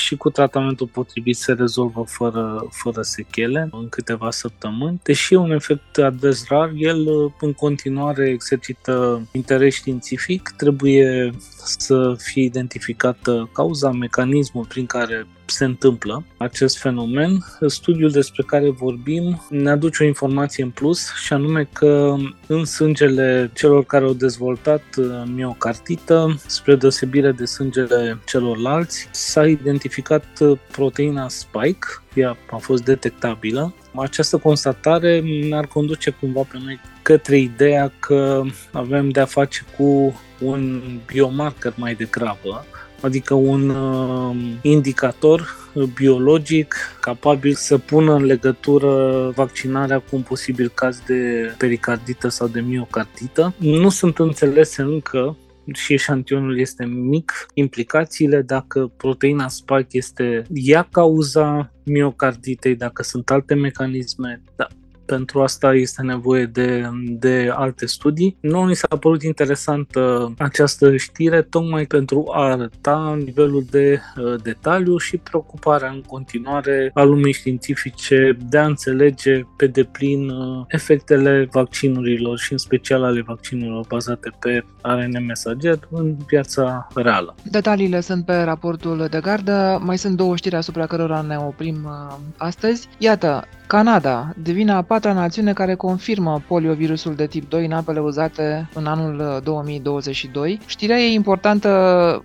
și 0.05 0.17
cu 0.17 0.31
tratamentul 0.31 0.87
potrivit 0.87 1.37
se 1.37 1.53
rezolvă 1.53 2.05
fără, 2.07 2.67
fără 2.71 3.03
sechele 3.03 3.69
în 3.73 3.89
câteva 3.89 4.31
săptămâni. 4.31 5.01
Deși 5.03 5.35
e 5.35 5.37
un 5.37 5.51
efect 5.51 5.99
advers 5.99 6.49
rar, 6.49 6.71
el 6.77 7.07
în 7.41 7.53
continuare 7.53 8.29
exercită 8.29 9.23
interes 9.33 9.75
științific, 9.75 10.53
trebuie 10.57 11.31
să 11.65 12.15
fie 12.19 12.43
identificată 12.43 13.51
cauza, 13.53 13.91
mecanismul 13.91 14.65
prin 14.65 14.87
care 14.87 15.27
se 15.45 15.65
întâmplă 15.65 16.25
acest 16.37 16.79
fenomen. 16.79 17.45
Studiul 17.67 18.11
despre 18.11 18.43
care 18.47 18.71
vorbim 18.71 19.47
ne 19.51 19.71
aduce 19.71 20.03
o 20.03 20.07
informație 20.07 20.65
în 20.65 20.71
plus 20.71 21.15
și 21.25 21.33
anume 21.33 21.69
că 21.73 22.15
în 22.47 22.65
sângele 22.65 23.51
celor 23.55 23.85
care 23.85 24.05
au 24.05 24.13
dezvoltat 24.13 24.83
uh, 24.97 25.23
miocardită, 25.35 26.41
spre 26.47 26.77
deosebire 26.77 27.33
de 27.33 27.45
sângele 27.45 28.19
celorlalți, 28.27 29.09
s-a 29.11 29.47
identificat 29.47 30.25
uh, 30.41 30.59
proteina 30.71 31.29
spike, 31.29 31.87
ea 32.15 32.37
a 32.51 32.57
fost 32.57 32.85
detectabilă. 32.85 33.75
Această 33.95 34.37
constatare 34.37 35.21
ne-ar 35.49 35.67
conduce 35.67 36.11
cumva 36.11 36.41
pe 36.41 36.59
noi 36.65 36.81
către 37.03 37.39
ideea 37.39 37.93
că 37.99 38.43
avem 38.73 39.09
de-a 39.09 39.25
face 39.25 39.65
cu 39.77 40.21
un 40.41 40.83
biomarker 41.07 41.73
mai 41.77 41.95
degrabă, 41.95 42.67
adică 43.03 43.35
un 43.35 43.69
uh, 43.69 44.37
indicator 44.63 45.61
biologic 45.95 46.75
capabil 47.01 47.55
să 47.55 47.79
pună 47.79 48.15
în 48.15 48.25
legătură 48.25 49.29
vaccinarea 49.35 49.99
cu 49.99 50.17
un 50.17 50.23
posibil 50.23 50.69
caz 50.75 51.03
de 51.07 51.55
pericardită 51.59 52.29
sau 52.29 52.49
de 52.49 52.61
miocardită. 52.61 53.55
Nu 53.59 53.89
sunt 53.89 54.19
înțelese 54.19 54.83
încă 54.83 55.37
și 55.73 55.93
eșantionul 55.93 56.59
este 56.59 56.85
mic, 56.85 57.47
implicațiile 57.55 58.43
dacă 58.43 58.93
proteina 58.97 59.49
spike 59.49 59.97
este 59.97 60.45
ea 60.53 60.89
cauza 60.91 61.73
miocarditei, 61.85 62.77
dacă 62.77 63.03
sunt 63.03 63.31
alte 63.31 63.55
mecanisme, 63.55 64.43
da, 64.57 64.67
pentru 65.07 65.43
asta 65.43 65.75
este 65.75 66.03
nevoie 66.03 66.47
de, 66.47 66.91
de 67.05 67.51
alte 67.55 67.87
studii. 67.87 68.37
Nu 68.41 68.61
mi 68.61 68.75
s-a 68.75 68.97
părut 69.01 69.23
interesantă 69.23 70.33
această 70.39 70.97
știre 70.97 71.43
tocmai 71.43 71.85
pentru 71.85 72.31
a 72.35 72.51
arăta 72.51 73.19
nivelul 73.25 73.65
de 73.71 74.01
uh, 74.17 74.43
detaliu 74.43 74.97
și 74.97 75.17
preocuparea 75.17 75.91
în 75.91 76.03
continuare 76.03 76.91
a 76.95 77.03
lumii 77.03 77.33
științifice 77.33 78.37
de 78.49 78.59
a 78.59 78.65
înțelege 78.65 79.41
pe 79.57 79.67
deplin 79.67 80.29
uh, 80.29 80.65
efectele 80.69 81.49
vaccinurilor 81.53 82.39
și 82.39 82.53
în 82.53 82.59
special 82.59 83.05
ale 83.05 83.23
vaccinurilor 83.23 83.85
bazate 83.89 84.31
pe 84.41 84.65
ARN 84.81 85.25
mesager 85.27 85.79
în 85.91 86.17
viața 86.27 86.89
reală. 86.95 87.35
Detaliile 87.43 88.01
sunt 88.01 88.25
pe 88.25 88.37
raportul 88.43 89.07
de 89.11 89.21
gardă. 89.23 89.81
Mai 89.85 89.99
sunt 89.99 90.17
două 90.17 90.37
știri 90.37 90.57
asupra 90.57 90.87
cărora 90.87 91.21
ne 91.21 91.37
oprim 91.37 91.85
uh, 91.85 92.17
astăzi. 92.37 92.89
Iată, 92.99 93.45
Canada 93.73 94.33
devine 94.37 94.73
a 94.73 94.83
patra 94.83 95.13
națiune 95.13 95.53
care 95.53 95.75
confirmă 95.75 96.43
poliovirusul 96.47 97.15
de 97.15 97.27
tip 97.27 97.49
2 97.49 97.65
în 97.65 97.73
apele 97.73 98.01
uzate 98.01 98.69
în 98.75 98.87
anul 98.87 99.41
2022. 99.45 100.53
Uh, 100.53 100.67
Știrea 100.67 100.99
e 100.99 101.13
importantă, 101.13 101.69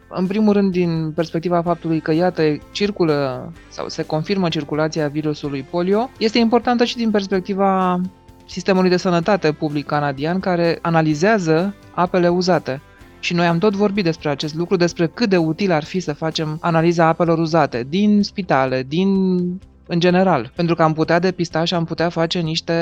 în 0.10 0.28
primul 0.28 0.54
rând, 0.54 0.72
din 0.72 1.12
perspectiva 1.16 1.62
faptului 1.62 2.00
că, 2.00 2.12
iată, 2.12 2.42
circulă 2.72 3.52
sau 3.70 3.88
se 3.88 4.04
confirmă 4.04 4.50
circulația 4.50 5.08
virusului 5.08 5.64
polio. 5.64 6.10
Este 6.18 6.38
importantă 6.38 6.84
și 6.84 6.96
din 6.96 7.12
perspectiva 7.12 8.02
sistemului 8.46 8.90
de 8.90 8.98
sănătate 8.98 9.52
public 9.52 9.86
canadian 9.86 10.40
care 10.40 10.80
analizează 10.82 11.76
apele 11.94 12.28
uzate. 12.28 12.82
Și 13.20 13.34
noi 13.34 13.46
am 13.46 13.58
tot 13.58 13.76
vorbit 13.76 14.04
despre 14.04 14.30
acest 14.30 14.56
lucru, 14.56 14.76
despre 14.76 15.08
cât 15.08 15.30
de 15.30 15.38
util 15.38 15.72
ar 15.72 15.84
fi 15.84 16.00
să 16.00 16.14
facem 16.14 16.58
analiza 16.62 17.06
apelor 17.06 17.38
uzate 17.38 17.86
din 17.90 18.24
spitale, 18.24 18.84
din 18.88 19.40
în 19.88 20.00
general, 20.00 20.52
pentru 20.56 20.76
că 20.76 20.84
am 20.84 20.94
putea 20.94 21.20
depista 21.20 21.64
și 21.64 21.74
am 21.74 21.86
putea 21.86 22.10
face 22.10 22.40
niște 22.40 22.74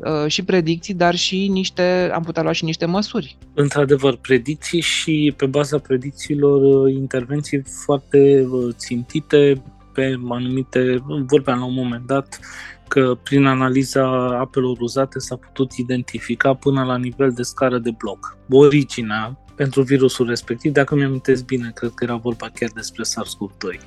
uh, 0.00 0.26
și 0.26 0.44
predicții, 0.44 0.94
dar 0.94 1.14
și 1.14 1.48
niște, 1.48 2.10
am 2.14 2.22
putea 2.22 2.42
lua 2.42 2.52
și 2.52 2.64
niște 2.64 2.86
măsuri. 2.86 3.36
Într-adevăr, 3.54 4.16
predicții 4.16 4.80
și 4.80 5.34
pe 5.36 5.46
baza 5.46 5.78
predicțiilor 5.78 6.86
uh, 6.86 6.94
intervenții 6.94 7.62
foarte 7.84 8.46
uh, 8.50 8.74
țintite 8.76 9.62
pe 9.92 10.20
anumite, 10.28 11.02
vorbeam 11.26 11.58
la 11.58 11.64
un 11.64 11.74
moment 11.74 12.06
dat, 12.06 12.40
că 12.88 13.18
prin 13.22 13.44
analiza 13.44 14.06
apelor 14.38 14.76
uzate 14.80 15.18
s-a 15.18 15.36
putut 15.36 15.72
identifica 15.72 16.54
până 16.54 16.84
la 16.84 16.96
nivel 16.96 17.32
de 17.32 17.42
scară 17.42 17.78
de 17.78 17.90
bloc 17.98 18.36
originea 18.50 19.38
pentru 19.54 19.82
virusul 19.82 20.26
respectiv, 20.26 20.72
dacă 20.72 20.94
mi-am 20.94 21.22
bine, 21.46 21.70
cred 21.74 21.90
că 21.94 22.04
era 22.04 22.16
vorba 22.16 22.50
chiar 22.54 22.70
despre 22.74 23.02
SARS-CoV-2. 23.02 23.80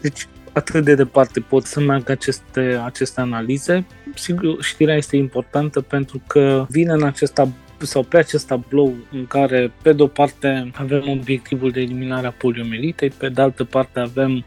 Deci 0.00 0.28
atât 0.56 0.84
de 0.84 0.94
departe 0.94 1.40
pot 1.40 1.64
să 1.64 1.80
meargă 1.80 2.12
aceste, 2.12 2.80
aceste 2.84 3.20
analize. 3.20 3.86
Sigur, 4.14 4.62
știrea 4.62 4.96
este 4.96 5.16
importantă 5.16 5.80
pentru 5.80 6.20
că 6.26 6.66
vine 6.68 6.92
în 6.92 7.02
acest 7.02 7.40
sau 7.78 8.02
pe 8.02 8.18
acest 8.18 8.46
tablou 8.46 8.94
în 9.12 9.26
care, 9.26 9.72
pe 9.82 9.92
de 9.92 10.02
o 10.02 10.06
parte, 10.06 10.70
avem 10.74 11.08
obiectivul 11.08 11.70
de 11.70 11.80
eliminare 11.80 12.26
a 12.26 12.30
poliomielitei, 12.30 13.10
pe 13.10 13.28
de 13.28 13.40
altă 13.40 13.64
parte 13.64 14.00
avem 14.00 14.44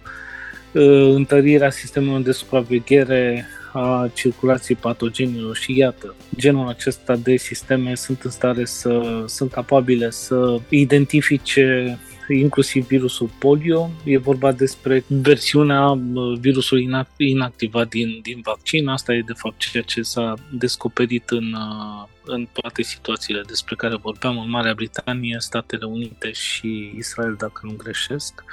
uh, 0.72 1.12
întărirea 1.14 1.70
sistemelor 1.70 2.22
de 2.22 2.32
supraveghere 2.32 3.46
a 3.74 4.10
circulației 4.14 4.78
patogenilor 4.82 5.56
și 5.56 5.78
iată, 5.78 6.16
genul 6.36 6.68
acesta 6.68 7.16
de 7.16 7.36
sisteme 7.36 7.96
sunt 7.96 8.22
în 8.22 8.32
stare 8.32 8.66
să, 8.66 9.24
sunt 9.28 9.52
capabile 9.52 10.10
să 10.10 10.60
identifice 10.70 12.00
inclusiv 12.34 12.88
virusul 12.88 13.30
polio. 13.40 13.90
E 14.04 14.18
vorba 14.18 14.52
despre 14.52 15.04
versiunea 15.08 16.00
virusului 16.40 16.90
inactivat 17.18 17.90
din, 17.90 18.20
din 18.22 18.40
vaccin. 18.44 18.88
Asta 18.88 19.14
e 19.14 19.22
de 19.26 19.34
fapt 19.36 19.58
ceea 19.58 19.84
ce 19.84 20.02
s-a 20.02 20.34
descoperit 20.52 21.30
în, 21.30 21.54
uh, 21.54 22.08
în 22.26 22.48
toate 22.54 22.82
situațiile 22.82 23.42
despre 23.48 23.76
care 23.76 23.98
vorbeam 24.02 24.40
în 24.40 24.50
Marea 24.50 24.74
Britanie, 24.74 25.36
Statele 25.40 25.86
Unite 25.86 26.32
și 26.32 26.94
Israel, 26.98 27.36
dacă 27.40 27.62
nu 27.64 27.74
greșesc, 27.78 28.44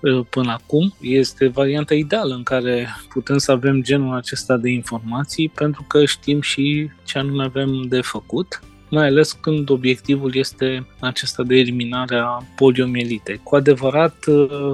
uh, 0.00 0.26
până 0.30 0.52
acum. 0.52 0.94
Este 1.00 1.46
varianta 1.46 1.94
ideală 1.94 2.34
în 2.34 2.42
care 2.42 2.88
putem 3.08 3.38
să 3.38 3.52
avem 3.52 3.82
genul 3.82 4.16
acesta 4.16 4.56
de 4.56 4.70
informații 4.70 5.48
pentru 5.48 5.84
că 5.88 6.04
știm 6.04 6.40
și 6.40 6.90
ce 7.04 7.18
anume 7.18 7.44
avem 7.44 7.82
de 7.82 8.00
făcut 8.00 8.60
mai 8.90 9.06
ales 9.06 9.32
când 9.32 9.70
obiectivul 9.70 10.34
este 10.34 10.86
acesta 10.98 11.42
de 11.42 11.56
eliminare 11.56 12.16
a 12.16 12.42
poliomielitei. 12.56 13.40
Cu 13.42 13.56
adevărat, 13.56 14.24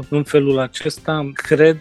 în 0.08 0.22
felul 0.22 0.58
acesta, 0.58 1.30
cred 1.32 1.78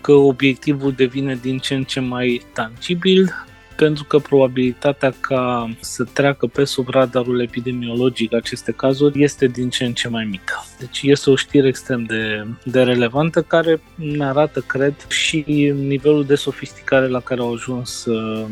că 0.00 0.12
obiectivul 0.12 0.92
devine 0.92 1.38
din 1.42 1.58
ce 1.58 1.74
în 1.74 1.84
ce 1.84 2.00
mai 2.00 2.42
tangibil, 2.52 3.30
pentru 3.76 4.04
că 4.04 4.18
probabilitatea 4.18 5.14
ca 5.20 5.70
să 5.80 6.04
treacă 6.04 6.46
pe 6.46 6.64
sub 6.64 6.88
radarul 6.88 7.40
epidemiologic 7.40 8.34
aceste 8.34 8.72
cazuri 8.72 9.22
este 9.22 9.46
din 9.46 9.70
ce 9.70 9.84
în 9.84 9.92
ce 9.92 10.08
mai 10.08 10.24
mică. 10.24 10.64
Deci 10.78 11.00
este 11.02 11.30
o 11.30 11.36
știre 11.36 11.68
extrem 11.68 12.02
de, 12.02 12.46
de 12.64 12.82
relevantă 12.82 13.42
care 13.42 13.80
ne 13.94 14.24
arată, 14.24 14.60
cred, 14.60 14.94
și 15.08 15.44
nivelul 15.78 16.24
de 16.24 16.34
sofisticare 16.34 17.08
la 17.08 17.20
care 17.20 17.40
au 17.40 17.52
ajuns, 17.52 18.04
uh, 18.04 18.46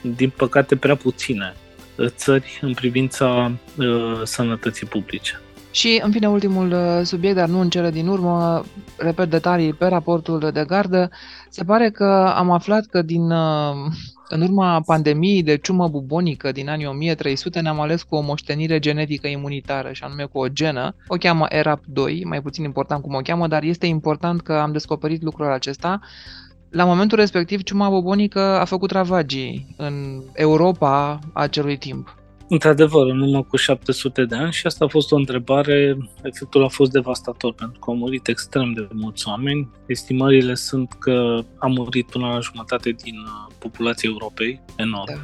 din 0.00 0.32
păcate, 0.36 0.76
prea 0.76 0.96
puține 0.96 1.54
țări 2.06 2.58
în 2.62 2.74
privința 2.74 3.52
uh, 3.78 4.20
sănătății 4.24 4.86
publice. 4.86 5.40
Și, 5.76 6.00
în 6.02 6.10
fine, 6.10 6.28
ultimul 6.28 6.72
uh, 6.72 7.00
subiect, 7.04 7.36
dar 7.36 7.48
nu 7.48 7.60
în 7.60 7.68
cele 7.68 7.90
din 7.90 8.06
urmă, 8.06 8.64
repet 8.98 9.30
detalii 9.30 9.72
pe 9.72 9.86
raportul 9.86 10.50
de 10.52 10.64
gardă, 10.66 11.10
se 11.48 11.64
pare 11.64 11.90
că 11.90 12.32
am 12.36 12.50
aflat 12.50 12.86
că 12.86 13.02
din, 13.02 13.30
uh, 13.30 13.74
în 14.28 14.42
urma 14.42 14.80
pandemiei 14.86 15.42
de 15.42 15.56
ciumă 15.56 15.88
bubonică 15.88 16.52
din 16.52 16.68
anii 16.68 16.86
1300 16.86 17.60
ne-am 17.60 17.80
ales 17.80 18.02
cu 18.02 18.14
o 18.14 18.20
moștenire 18.20 18.78
genetică 18.78 19.26
imunitară, 19.26 19.92
și 19.92 20.02
anume 20.02 20.24
cu 20.24 20.38
o 20.38 20.48
genă, 20.48 20.94
o 21.08 21.16
cheamă 21.16 21.46
ERAP2, 21.50 22.24
mai 22.24 22.42
puțin 22.42 22.64
important 22.64 23.02
cum 23.02 23.14
o 23.14 23.20
cheamă, 23.20 23.46
dar 23.46 23.62
este 23.62 23.86
important 23.86 24.40
că 24.40 24.52
am 24.52 24.72
descoperit 24.72 25.22
lucrul 25.22 25.52
acesta. 25.52 26.00
La 26.70 26.84
momentul 26.84 27.18
respectiv, 27.18 27.62
ciuma 27.62 27.88
bubonică 27.88 28.40
a 28.40 28.64
făcut 28.64 28.90
ravagii 28.90 29.74
în 29.76 30.22
Europa 30.32 31.18
acelui 31.32 31.76
timp. 31.76 32.14
Într-adevăr, 32.48 33.06
în 33.06 33.20
urmă 33.20 33.42
cu 33.42 33.56
700 33.56 34.24
de 34.24 34.36
ani 34.36 34.52
și 34.52 34.66
asta 34.66 34.84
a 34.84 34.88
fost 34.88 35.12
o 35.12 35.16
întrebare, 35.16 35.96
efectul 36.22 36.64
a 36.64 36.68
fost 36.68 36.90
devastator 36.90 37.52
pentru 37.52 37.78
că 37.78 37.90
au 37.90 37.96
murit 37.96 38.28
extrem 38.28 38.72
de 38.72 38.88
mulți 38.92 39.28
oameni. 39.28 39.68
Estimările 39.86 40.54
sunt 40.54 40.92
că 40.98 41.44
a 41.58 41.66
murit 41.66 42.06
până 42.06 42.26
la 42.26 42.38
jumătate 42.40 42.90
din 42.90 43.14
uh, 43.18 43.54
populația 43.58 44.08
Europei, 44.12 44.60
enorm. 44.76 45.06
Da. 45.06 45.20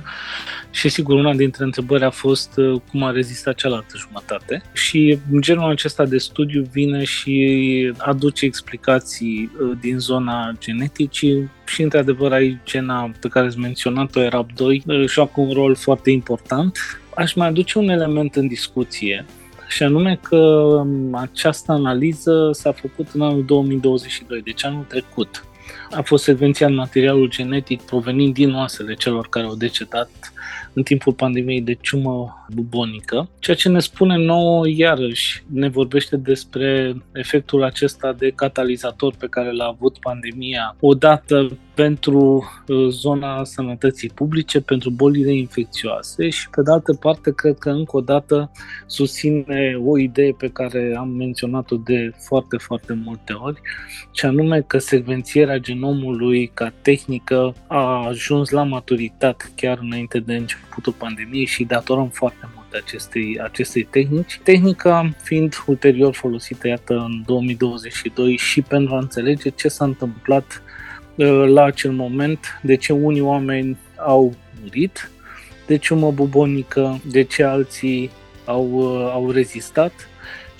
Și 0.71 0.89
sigur, 0.89 1.15
una 1.15 1.35
dintre 1.35 1.65
întrebări 1.65 2.05
a 2.05 2.11
fost 2.11 2.57
uh, 2.57 2.81
cum 2.91 3.03
a 3.03 3.11
rezistat 3.11 3.55
cealaltă 3.55 3.97
jumătate 3.97 4.63
și 4.73 5.19
genul 5.39 5.71
acesta 5.71 6.05
de 6.05 6.19
studiu 6.19 6.63
vine 6.73 7.05
și 7.05 7.93
aduce 7.99 8.45
explicații 8.45 9.51
uh, 9.61 9.79
din 9.81 9.99
zona 9.99 10.53
geneticii 10.59 11.51
și 11.73 11.83
într-adevăr 11.83 12.33
aici 12.33 12.59
gena 12.65 13.11
pe 13.21 13.29
care 13.29 13.47
ați 13.47 13.59
menționat-o, 13.59 14.21
ERAP2, 14.23 15.07
joacă 15.07 15.41
un 15.41 15.53
rol 15.53 15.75
foarte 15.75 16.11
important 16.11 16.79
aș 17.15 17.35
mai 17.35 17.49
aduce 17.49 17.79
un 17.79 17.89
element 17.89 18.37
în 18.37 18.47
discuție, 18.47 19.25
și 19.69 19.83
anume 19.83 20.19
că 20.23 20.37
um, 20.37 21.15
această 21.15 21.73
analiză 21.73 22.51
s-a 22.53 22.73
făcut 22.73 23.09
în 23.13 23.21
anul 23.21 23.45
2022, 23.45 24.41
deci 24.41 24.65
anul 24.65 24.85
trecut. 24.89 25.45
A 25.91 26.03
fost 26.03 26.25
secvențiat 26.25 26.73
materialul 26.73 27.29
genetic 27.29 27.83
provenind 27.83 28.35
din 28.35 28.55
oasele 28.55 28.95
celor 28.95 29.29
care 29.29 29.47
au 29.47 29.55
decedat 29.55 30.32
în 30.73 30.83
timpul 30.83 31.13
pandemiei 31.13 31.61
de 31.61 31.79
ciumă 31.81 32.47
bubonică, 32.55 33.29
ceea 33.39 33.57
ce 33.57 33.69
ne 33.69 33.79
spune 33.79 34.17
nouă, 34.17 34.69
iarăși, 34.69 35.45
ne 35.53 35.69
vorbește 35.69 36.17
despre 36.17 36.97
efectul 37.13 37.65
acesta 37.65 38.13
de 38.13 38.31
catalizator 38.31 39.15
pe 39.19 39.27
care 39.27 39.53
l-a 39.53 39.65
avut 39.65 39.99
pandemia, 39.99 40.77
odată 40.81 41.59
pentru 41.75 42.45
uh, 42.67 42.89
zona 42.89 43.45
sănătății 43.45 44.11
publice, 44.15 44.61
pentru 44.61 44.91
bolile 44.91 45.33
infecțioase 45.33 46.29
și, 46.29 46.51
pe 46.51 46.63
de 46.63 46.71
altă 46.71 46.95
parte, 46.95 47.35
cred 47.35 47.59
că 47.59 47.71
încă 47.71 47.97
o 47.97 48.01
dată 48.01 48.51
susține 48.87 49.81
o 49.85 49.99
idee 49.99 50.35
pe 50.39 50.49
care 50.49 50.95
am 50.99 51.09
menționat-o 51.09 51.77
de 51.77 52.13
foarte, 52.19 52.57
foarte 52.57 53.01
multe 53.05 53.33
ori, 53.33 53.61
și 54.13 54.27
anume 54.27 54.61
că 54.61 54.79
secvențierea 54.79 55.59
genomului 55.59 56.51
ca 56.55 56.73
tehnică 56.83 57.55
a 57.67 58.07
ajuns 58.07 58.51
la 58.51 58.63
maturitate 58.63 59.45
chiar 59.57 59.79
înainte 59.83 60.19
de 60.19 60.32
începutul 60.37 60.93
pandemiei 60.93 61.45
și 61.45 61.65
datorăm 61.65 62.09
foarte 62.09 62.49
mult 62.55 62.73
acestei, 62.85 63.41
acestei 63.43 63.83
tehnici. 63.83 64.41
Tehnica 64.43 65.11
fiind 65.23 65.55
ulterior 65.67 66.15
folosită, 66.15 66.69
iată, 66.69 66.95
în 66.95 67.23
2022 67.27 68.37
și 68.37 68.63
pentru 68.63 68.95
a 68.95 68.99
înțelege 68.99 69.49
ce 69.49 69.69
s-a 69.69 69.85
întâmplat 69.85 70.63
uh, 71.15 71.45
la 71.47 71.65
acel 71.65 71.93
moment, 71.93 72.61
de 72.63 72.75
ce 72.77 72.93
unii 72.93 73.21
oameni 73.21 73.77
au 73.97 74.35
murit, 74.63 75.11
de 75.67 75.77
ce 75.77 75.95
mă 75.95 76.11
bubonică, 76.11 77.01
de 77.05 77.23
ce 77.23 77.43
alții 77.43 78.11
au, 78.45 78.71
uh, 78.71 79.11
au 79.13 79.31
rezistat 79.31 80.09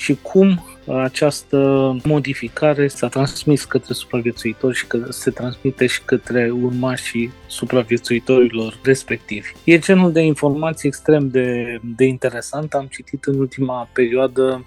și 0.03 0.19
cum 0.23 0.65
această 0.87 1.57
modificare 2.05 2.89
s-a 2.89 3.09
transmis 3.09 3.65
către 3.65 3.93
supraviețuitori 3.93 4.77
și 4.77 4.87
că 4.87 5.07
se 5.09 5.31
transmite 5.31 5.87
și 5.87 6.03
către 6.05 6.51
urmașii 6.51 7.33
supraviețuitorilor 7.47 8.79
respectivi. 8.83 9.53
E 9.65 9.79
genul 9.79 10.13
de 10.13 10.21
informații 10.21 10.89
extrem 10.89 11.29
de, 11.29 11.79
de 11.97 12.05
interesant. 12.05 12.75
Am 12.75 12.87
citit 12.91 13.25
în 13.25 13.39
ultima 13.39 13.89
perioadă 13.93 14.67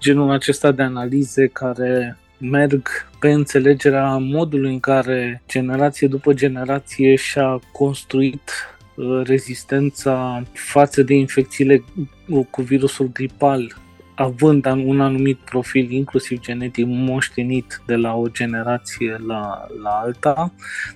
genul 0.00 0.30
acesta 0.30 0.72
de 0.72 0.82
analize 0.82 1.46
care 1.46 2.18
merg 2.38 2.88
pe 3.20 3.30
înțelegerea 3.30 4.16
modului 4.16 4.72
în 4.72 4.80
care 4.80 5.42
generație 5.48 6.08
după 6.08 6.32
generație 6.32 7.14
și-a 7.14 7.60
construit 7.72 8.50
uh, 8.94 9.22
rezistența 9.24 10.42
față 10.52 11.02
de 11.02 11.14
infecțiile 11.14 11.84
cu 12.50 12.62
virusul 12.62 13.10
gripal 13.12 13.84
având 14.16 14.66
un 14.66 15.00
anumit 15.00 15.38
profil, 15.38 15.90
inclusiv 15.90 16.40
genetic, 16.40 16.84
moștenit 16.86 17.80
de 17.86 17.94
la 17.94 18.14
o 18.14 18.28
generație 18.28 19.16
la, 19.26 19.66
la 19.82 19.90
alta. 19.90 20.52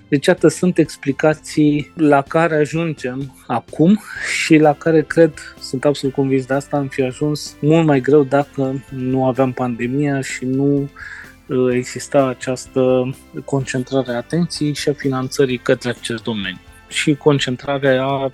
Deci, 0.07 0.25
iată, 0.25 0.47
sunt 0.47 0.77
explicații 0.77 1.91
la 1.95 2.21
care 2.21 2.55
ajungem 2.55 3.35
acum 3.47 3.99
și 4.43 4.57
la 4.57 4.73
care 4.73 5.01
cred, 5.01 5.33
sunt 5.59 5.85
absolut 5.85 6.15
convins 6.15 6.45
de 6.45 6.53
asta, 6.53 6.77
am 6.77 6.87
fi 6.87 7.01
ajuns 7.01 7.55
mult 7.59 7.85
mai 7.85 8.01
greu 8.01 8.23
dacă 8.23 8.83
nu 8.89 9.25
aveam 9.25 9.51
pandemia 9.51 10.21
și 10.21 10.45
nu 10.45 10.89
uh, 11.45 11.73
exista 11.73 12.27
această 12.27 13.15
concentrare 13.45 14.11
a 14.11 14.15
atenției 14.15 14.73
și 14.73 14.89
a 14.89 14.93
finanțării 14.93 15.57
către 15.57 15.89
acest 15.89 16.23
domeniu 16.23 16.61
și 16.87 17.15
concentrarea 17.15 18.03
a 18.03 18.23
uh, 18.23 18.31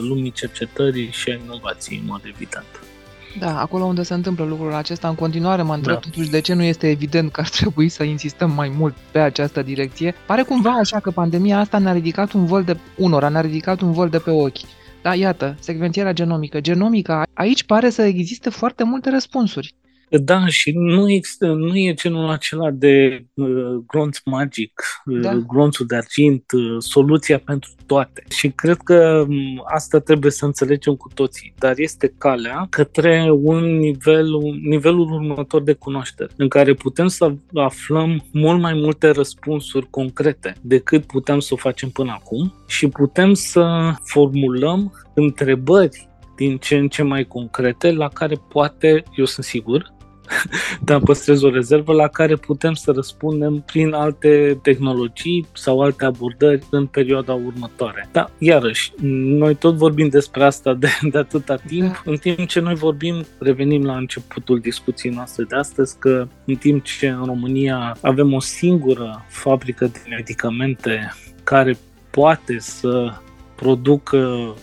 lumii 0.00 0.30
cercetării 0.30 1.10
și 1.10 1.30
a 1.30 1.34
inovației, 1.44 1.98
în 1.98 2.04
mod 2.06 2.22
evident. 2.24 2.89
Da, 3.38 3.60
acolo 3.60 3.84
unde 3.84 4.02
se 4.02 4.14
întâmplă 4.14 4.44
lucrul 4.44 4.74
acesta, 4.74 5.08
în 5.08 5.14
continuare 5.14 5.62
mă 5.62 5.74
întreb 5.74 5.94
da. 5.94 6.00
totuși 6.00 6.30
de 6.30 6.40
ce 6.40 6.54
nu 6.54 6.62
este 6.62 6.90
evident 6.90 7.32
că 7.32 7.40
ar 7.40 7.48
trebui 7.58 7.88
să 7.88 8.02
insistăm 8.02 8.50
mai 8.50 8.72
mult 8.78 8.94
pe 9.10 9.18
această 9.18 9.62
direcție. 9.62 10.14
Pare 10.26 10.42
cumva 10.42 10.70
așa 10.70 11.00
că 11.00 11.10
pandemia 11.10 11.58
asta 11.58 11.78
ne-a 11.78 11.92
ridicat 11.92 12.32
un 12.32 12.44
vol 12.44 12.62
de 12.62 12.76
unora, 12.96 13.28
ne-a 13.28 13.40
ridicat 13.40 13.80
un 13.80 13.92
vol 13.92 14.08
de 14.08 14.18
pe 14.18 14.30
ochi. 14.30 14.58
Da, 15.02 15.14
iată, 15.14 15.56
secvențierea 15.60 16.12
genomică. 16.12 16.60
Genomica, 16.60 17.22
aici 17.34 17.64
pare 17.64 17.90
să 17.90 18.02
existe 18.02 18.50
foarte 18.50 18.84
multe 18.84 19.10
răspunsuri. 19.10 19.74
Da, 20.18 20.46
și 20.46 20.72
nu, 20.74 21.10
există, 21.10 21.46
nu 21.46 21.76
e 21.76 21.94
genul 21.94 22.28
acela 22.28 22.70
de 22.70 23.24
uh, 23.34 23.48
glonț 23.86 24.18
magic, 24.24 24.82
uh, 25.04 25.20
da. 25.20 25.34
glonțul 25.34 25.86
de 25.86 25.96
argint, 25.96 26.44
uh, 26.52 26.76
soluția 26.78 27.38
pentru 27.38 27.70
toate. 27.86 28.22
Și 28.28 28.48
cred 28.48 28.76
că 28.76 29.24
um, 29.28 29.62
asta 29.74 29.98
trebuie 29.98 30.30
să 30.30 30.44
înțelegem 30.44 30.94
cu 30.94 31.10
toții, 31.14 31.54
dar 31.58 31.78
este 31.78 32.14
calea 32.18 32.66
către 32.70 33.30
un 33.30 33.76
nivel, 33.76 34.34
un 34.34 34.58
nivelul 34.62 35.12
următor 35.12 35.62
de 35.62 35.72
cunoaștere, 35.72 36.30
în 36.36 36.48
care 36.48 36.74
putem 36.74 37.06
să 37.06 37.32
aflăm 37.54 38.24
mult 38.32 38.60
mai 38.60 38.74
multe 38.74 39.10
răspunsuri 39.10 39.90
concrete 39.90 40.54
decât 40.60 41.04
putem 41.04 41.40
să 41.40 41.54
o 41.54 41.56
facem 41.56 41.88
până 41.88 42.10
acum 42.10 42.54
și 42.66 42.88
putem 42.88 43.34
să 43.34 43.94
formulăm 44.04 44.92
întrebări 45.14 46.08
din 46.36 46.56
ce 46.56 46.76
în 46.76 46.88
ce 46.88 47.02
mai 47.02 47.24
concrete, 47.24 47.92
la 47.92 48.08
care 48.08 48.34
poate, 48.48 49.02
eu 49.16 49.24
sunt 49.24 49.46
sigur, 49.46 49.92
dar 50.84 51.00
păstrez 51.00 51.42
o 51.42 51.50
rezervă 51.50 51.92
la 51.92 52.08
care 52.08 52.36
putem 52.36 52.74
să 52.74 52.90
răspundem 52.90 53.62
prin 53.66 53.92
alte 53.92 54.58
tehnologii 54.62 55.46
sau 55.52 55.80
alte 55.80 56.04
abordări 56.04 56.66
în 56.70 56.86
perioada 56.86 57.32
următoare. 57.32 58.08
Da, 58.12 58.30
iarăși, 58.38 58.92
noi 59.02 59.54
tot 59.54 59.74
vorbim 59.74 60.08
despre 60.08 60.44
asta 60.44 60.74
de, 60.74 60.88
de 61.10 61.18
atâta 61.18 61.56
timp, 61.66 61.92
da. 61.92 62.00
în 62.04 62.16
timp 62.16 62.46
ce 62.46 62.60
noi 62.60 62.74
vorbim, 62.74 63.26
revenim 63.38 63.84
la 63.84 63.96
începutul 63.96 64.58
discuției 64.58 65.12
noastre 65.12 65.44
de 65.44 65.56
astăzi, 65.56 65.98
că 65.98 66.28
în 66.44 66.54
timp 66.54 66.84
ce 66.84 67.08
în 67.08 67.24
România 67.24 67.96
avem 68.00 68.32
o 68.32 68.40
singură 68.40 69.24
fabrică 69.28 69.84
de 69.84 69.98
medicamente 70.08 71.14
care 71.44 71.78
poate 72.10 72.58
să 72.58 73.12
producă 73.54 74.18
Uh, 74.20 74.54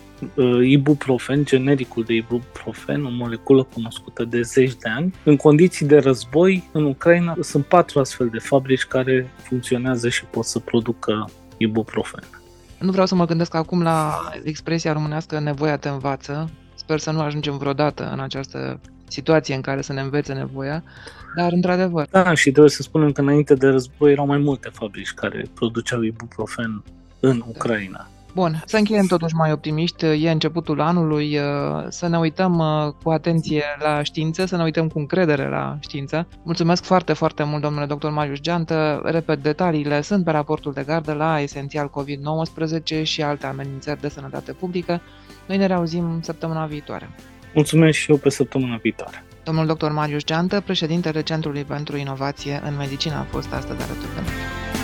ibuprofen, 0.64 1.46
genericul 1.46 2.04
de 2.04 2.14
ibuprofen, 2.14 3.06
o 3.06 3.10
moleculă 3.10 3.64
cunoscută 3.64 4.24
de 4.24 4.42
zeci 4.42 4.76
de 4.76 4.90
ani. 4.90 5.14
În 5.24 5.36
condiții 5.36 5.86
de 5.86 5.98
război, 5.98 6.70
în 6.72 6.86
Ucraina, 6.86 7.36
sunt 7.42 7.66
patru 7.66 8.00
astfel 8.00 8.28
de 8.28 8.40
fabrici 8.40 8.84
care 8.84 9.32
funcționează 9.44 10.10
și 10.10 10.26
pot 10.26 10.46
să 10.46 10.60
producă 10.60 11.30
ibuprofen. 11.58 12.24
Nu 12.80 12.92
vreau 12.92 13.06
să 13.06 13.16
mă 13.16 13.26
gândesc 13.26 13.54
acum 13.54 13.82
la 13.82 14.30
expresia 14.44 14.94
românească 14.94 15.40
nevoia 15.40 15.78
te 15.78 15.90
învață. 15.90 16.50
Sper 16.76 17.00
să 17.00 17.12
nu 17.12 17.22
ajungem 17.22 17.58
vreodată 17.58 18.10
în 18.14 18.20
această 18.20 18.80
situație 19.08 19.56
în 19.56 19.62
care 19.62 19.82
să 19.82 19.94
ne 19.94 20.02
învețe 20.02 20.34
nevoia, 20.34 20.84
dar 21.36 21.52
într-adevăr. 21.52 22.08
Da, 22.12 22.34
și 22.34 22.52
trebuie 22.52 22.70
să 22.70 22.82
spunem 22.82 23.12
că 23.12 23.22
înainte 23.22 23.54
de 23.54 23.68
război 23.68 24.12
erau 24.12 24.26
mai 24.26 24.38
multe 24.38 24.70
fabrici 24.74 25.12
care 25.12 25.46
produceau 25.54 26.02
ibuprofen 26.02 26.84
în 27.20 27.44
da. 27.92 28.08
Ucraina. 28.38 28.58
Bun, 28.58 28.64
să 28.66 28.78
încheiem 28.78 29.06
totuși 29.06 29.36
mai 29.36 29.52
optimiști, 29.52 30.06
e 30.06 30.32
începutul 30.32 30.82
anului, 30.82 31.40
să 31.90 32.08
ne 32.08 32.18
uităm 32.18 32.64
cu 33.04 33.10
atenție 33.10 33.64
la 33.80 34.04
știință, 34.04 34.46
să 34.46 34.56
ne 34.56 34.64
uităm 34.64 34.88
cu 34.88 35.00
încredere 35.00 35.50
la 35.50 35.78
știință. 35.80 36.28
Mulțumesc 36.44 36.84
foarte, 36.84 37.14
foarte 37.14 37.44
mult, 37.44 37.62
domnule 37.62 37.86
dr. 37.86 38.08
Marius 38.08 38.40
Geantă. 38.40 39.02
Repet, 39.04 39.44
detaliile 39.44 40.02
sunt 40.02 40.24
pe 40.24 40.32
raportul 40.32 40.74
de 40.74 40.84
gardă 40.84 41.14
la 41.14 41.40
Esențial 41.40 41.90
COVID-19 41.90 43.04
și 43.04 43.22
alte 43.22 43.46
amenințări 43.46 44.02
de 44.02 44.10
sănătate 44.10 44.52
publică. 44.52 45.02
Noi 45.48 45.58
ne 45.58 45.66
reauzim 45.66 46.20
săptămâna 46.22 46.66
viitoare. 46.66 47.10
Mulțumesc 47.54 47.98
și 47.98 48.12
eu 48.12 48.18
pe 48.18 48.30
săptămâna 48.30 48.80
viitoare. 48.82 49.24
Domnul 49.44 49.66
dr. 49.66 49.90
Marius 49.90 50.24
Geantă, 50.24 50.62
președintele 50.62 51.22
Centrului 51.22 51.64
pentru 51.64 51.98
Inovație 51.98 52.62
în 52.66 52.76
Medicină, 52.78 53.16
a 53.16 53.26
fost 53.30 53.54
astăzi 53.54 53.84
alături 53.84 54.14
de 54.16 54.22
noi. 54.22 54.77